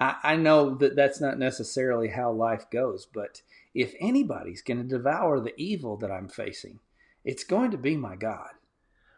i 0.00 0.16
i 0.22 0.36
know 0.36 0.74
that 0.74 0.96
that's 0.96 1.20
not 1.20 1.38
necessarily 1.38 2.08
how 2.08 2.30
life 2.32 2.64
goes 2.70 3.06
but 3.06 3.42
if 3.74 3.94
anybody's 4.00 4.62
going 4.62 4.78
to 4.78 4.96
devour 4.96 5.40
the 5.40 5.54
evil 5.60 5.96
that 5.96 6.10
i'm 6.10 6.28
facing 6.28 6.78
it's 7.24 7.44
going 7.44 7.70
to 7.70 7.78
be 7.78 7.96
my 7.96 8.16
god 8.16 8.50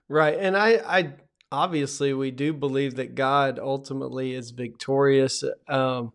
right 0.09 0.39
and 0.39 0.57
i 0.57 0.81
i 0.87 1.13
obviously 1.55 2.13
we 2.13 2.31
do 2.31 2.53
believe 2.53 2.97
that 2.97 3.15
god 3.15 3.59
ultimately 3.59 4.35
is 4.35 4.51
victorious 4.51 5.45
um 5.69 6.13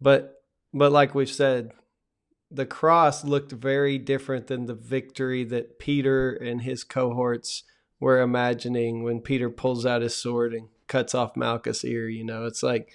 but 0.00 0.42
but 0.72 0.90
like 0.90 1.14
we've 1.14 1.30
said 1.30 1.72
the 2.50 2.66
cross 2.66 3.24
looked 3.24 3.52
very 3.52 3.96
different 3.96 4.48
than 4.48 4.66
the 4.66 4.74
victory 4.74 5.44
that 5.44 5.78
Peter 5.78 6.32
and 6.32 6.62
his 6.62 6.82
cohorts 6.82 7.62
were 8.00 8.20
imagining 8.20 9.02
when 9.02 9.20
Peter 9.20 9.48
pulls 9.48 9.86
out 9.86 10.02
his 10.02 10.16
sword 10.16 10.52
and 10.52 10.68
cuts 10.88 11.14
off 11.14 11.36
Malchus' 11.36 11.84
ear. 11.84 12.08
You 12.08 12.24
know, 12.24 12.46
it's 12.46 12.62
like, 12.62 12.90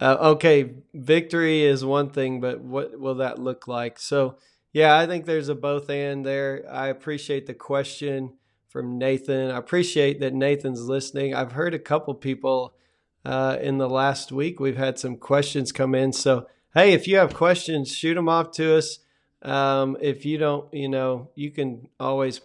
uh, 0.00 0.16
okay, 0.20 0.72
victory 0.94 1.62
is 1.62 1.84
one 1.84 2.10
thing, 2.10 2.40
but 2.40 2.60
what 2.60 2.98
will 2.98 3.16
that 3.16 3.38
look 3.38 3.68
like? 3.68 3.98
So, 3.98 4.36
yeah, 4.72 4.96
I 4.96 5.06
think 5.06 5.26
there's 5.26 5.50
a 5.50 5.54
both 5.54 5.90
and 5.90 6.24
there. 6.24 6.64
I 6.70 6.86
appreciate 6.86 7.46
the 7.46 7.54
question 7.54 8.34
from 8.72 8.96
Nathan. 8.96 9.50
I 9.50 9.58
appreciate 9.58 10.20
that 10.20 10.32
Nathan's 10.32 10.88
listening. 10.88 11.34
I've 11.34 11.52
heard 11.52 11.74
a 11.74 11.78
couple 11.78 12.14
people 12.14 12.74
uh, 13.22 13.58
in 13.60 13.76
the 13.76 13.88
last 13.88 14.32
week. 14.32 14.58
We've 14.58 14.78
had 14.78 14.98
some 14.98 15.18
questions 15.18 15.72
come 15.72 15.94
in. 15.94 16.14
So, 16.14 16.46
hey, 16.74 16.94
if 16.94 17.06
you 17.06 17.18
have 17.18 17.34
questions, 17.34 17.94
shoot 17.94 18.14
them 18.14 18.30
off 18.30 18.50
to 18.52 18.78
us. 18.78 18.98
Um, 19.42 19.98
if 20.00 20.24
you 20.24 20.38
don't, 20.38 20.72
you 20.72 20.88
know, 20.88 21.28
you 21.34 21.50
can 21.50 21.88
always 22.00 22.40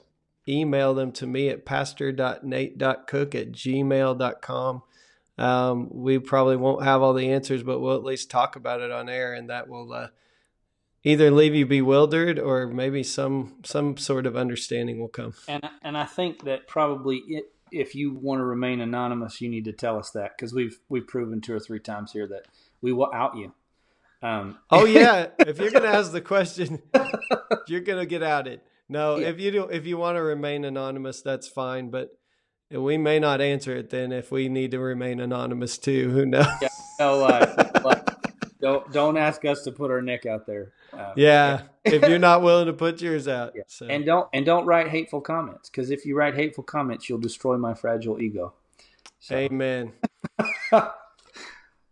email 0.49 0.93
them 0.93 1.13
to 1.13 1.25
me 1.25 1.47
at 1.47 1.65
pastor.nate.cook 1.65 3.35
at 3.35 3.51
gmail.com. 3.53 4.83
Um, 5.37 5.89
we 5.91 6.19
probably 6.19 6.57
won't 6.57 6.83
have 6.83 7.01
all 7.01 7.13
the 7.13 7.31
answers, 7.31 7.63
but 7.63 7.79
we'll 7.79 7.95
at 7.95 8.03
least 8.03 8.29
talk 8.29 8.57
about 8.57 8.81
it 8.81 8.91
on 8.91 9.07
air, 9.07 9.33
and 9.33 9.49
that 9.49 9.69
will 9.69 9.93
uh, 9.93 10.07
either 11.03 11.31
leave 11.31 11.55
you 11.55 11.65
bewildered 11.65 12.39
or 12.39 12.67
maybe 12.67 13.03
some 13.03 13.55
some 13.63 13.97
sort 13.97 14.25
of 14.25 14.36
understanding 14.36 14.99
will 14.99 15.07
come. 15.07 15.33
And 15.47 15.69
and 15.81 15.97
I 15.97 16.05
think 16.05 16.43
that 16.45 16.67
probably 16.67 17.23
it, 17.27 17.51
if 17.71 17.95
you 17.95 18.13
want 18.13 18.39
to 18.39 18.45
remain 18.45 18.81
anonymous, 18.81 19.41
you 19.41 19.49
need 19.49 19.65
to 19.65 19.73
tell 19.73 19.97
us 19.97 20.12
that 20.12 20.31
because 20.38 20.53
we've 20.53 20.79
we've 20.89 21.07
proven 21.07 21.41
two 21.41 21.53
or 21.53 21.60
three 21.60 21.79
times 21.79 22.12
here 22.12 22.27
that 22.27 22.45
we 22.81 22.91
will 22.91 23.12
out 23.13 23.38
you. 23.38 23.53
Um, 24.21 24.57
oh 24.71 24.86
yeah, 24.86 25.27
if 25.39 25.60
you're 25.60 25.71
gonna 25.71 25.88
ask 25.88 26.12
the 26.12 26.21
question, 26.21 26.81
you're 27.67 27.81
gonna 27.81 28.05
get 28.05 28.23
outed. 28.23 28.62
No, 28.89 29.17
yeah. 29.17 29.27
if 29.27 29.39
you 29.39 29.51
do, 29.51 29.63
if 29.65 29.86
you 29.86 29.97
want 29.97 30.15
to 30.15 30.21
remain 30.21 30.63
anonymous, 30.63 31.21
that's 31.21 31.47
fine. 31.47 31.89
But 31.89 32.17
we 32.71 32.97
may 32.97 33.19
not 33.19 33.41
answer 33.41 33.75
it 33.75 33.89
then 33.89 34.12
if 34.12 34.31
we 34.31 34.49
need 34.49 34.71
to 34.71 34.79
remain 34.79 35.19
anonymous 35.19 35.77
too. 35.77 36.10
Who 36.12 36.25
knows? 36.25 36.47
Yeah, 36.62 36.69
no, 36.99 37.23
uh, 37.25 37.66
don't 38.67 38.91
don't 38.91 39.17
ask 39.17 39.45
us 39.45 39.63
to 39.63 39.71
put 39.71 39.91
our 39.91 40.01
neck 40.01 40.25
out 40.25 40.45
there. 40.45 40.73
Uh, 40.93 41.13
yeah, 41.15 41.63
if 41.86 42.01
you're 42.08 42.19
not 42.19 42.41
willing 42.41 42.67
to 42.67 42.73
put 42.73 43.01
yours 43.01 43.27
out. 43.27 43.53
Yeah. 43.56 43.63
So. 43.67 43.88
And 43.88 44.06
don't 44.06 44.27
and 44.34 44.45
don't 44.45 44.65
write 44.65 44.89
hateful 44.89 45.21
comments 45.21 45.69
because 45.69 45.89
if 45.89 46.06
you 46.06 46.15
write 46.15 46.36
hateful 46.36 46.63
comments, 46.63 47.08
you'll 47.08 47.19
destroy 47.19 47.58
my 47.58 47.73
fragile 47.73 48.21
ego. 48.21 48.53
So. 49.19 49.36
Amen. 49.36 49.93
All 50.71 50.93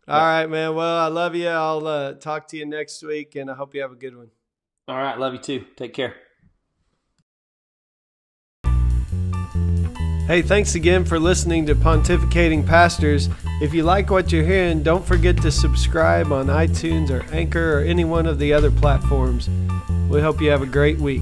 right, 0.07 0.45
man. 0.45 0.75
Well, 0.75 0.97
I 0.97 1.07
love 1.07 1.33
you. 1.33 1.47
I'll 1.47 1.87
uh, 1.87 2.13
talk 2.13 2.47
to 2.49 2.57
you 2.57 2.65
next 2.65 3.01
week, 3.01 3.35
and 3.35 3.49
I 3.49 3.55
hope 3.55 3.73
you 3.73 3.81
have 3.81 3.91
a 3.91 3.95
good 3.95 4.15
one. 4.15 4.29
All 4.87 4.97
right. 4.97 5.17
Love 5.17 5.33
you 5.33 5.39
too. 5.39 5.65
Take 5.75 5.93
care. 5.93 6.15
Hey, 10.27 10.41
thanks 10.41 10.73
again 10.73 11.05
for 11.05 11.19
listening 11.19 11.67
to 11.67 11.75
Pontificating 11.75 12.65
Pastors. 12.65 13.29
If 13.61 13.75
you 13.75 13.83
like 13.83 14.09
what 14.09 14.31
you're 14.31 14.43
hearing, 14.43 14.81
don't 14.81 15.05
forget 15.05 15.39
to 15.43 15.51
subscribe 15.51 16.31
on 16.31 16.47
iTunes 16.47 17.11
or 17.11 17.31
Anchor 17.31 17.77
or 17.77 17.81
any 17.83 18.05
one 18.05 18.25
of 18.25 18.39
the 18.39 18.51
other 18.51 18.71
platforms. 18.71 19.47
We 20.09 20.21
hope 20.21 20.41
you 20.41 20.49
have 20.49 20.63
a 20.63 20.65
great 20.65 20.97
week. 20.97 21.21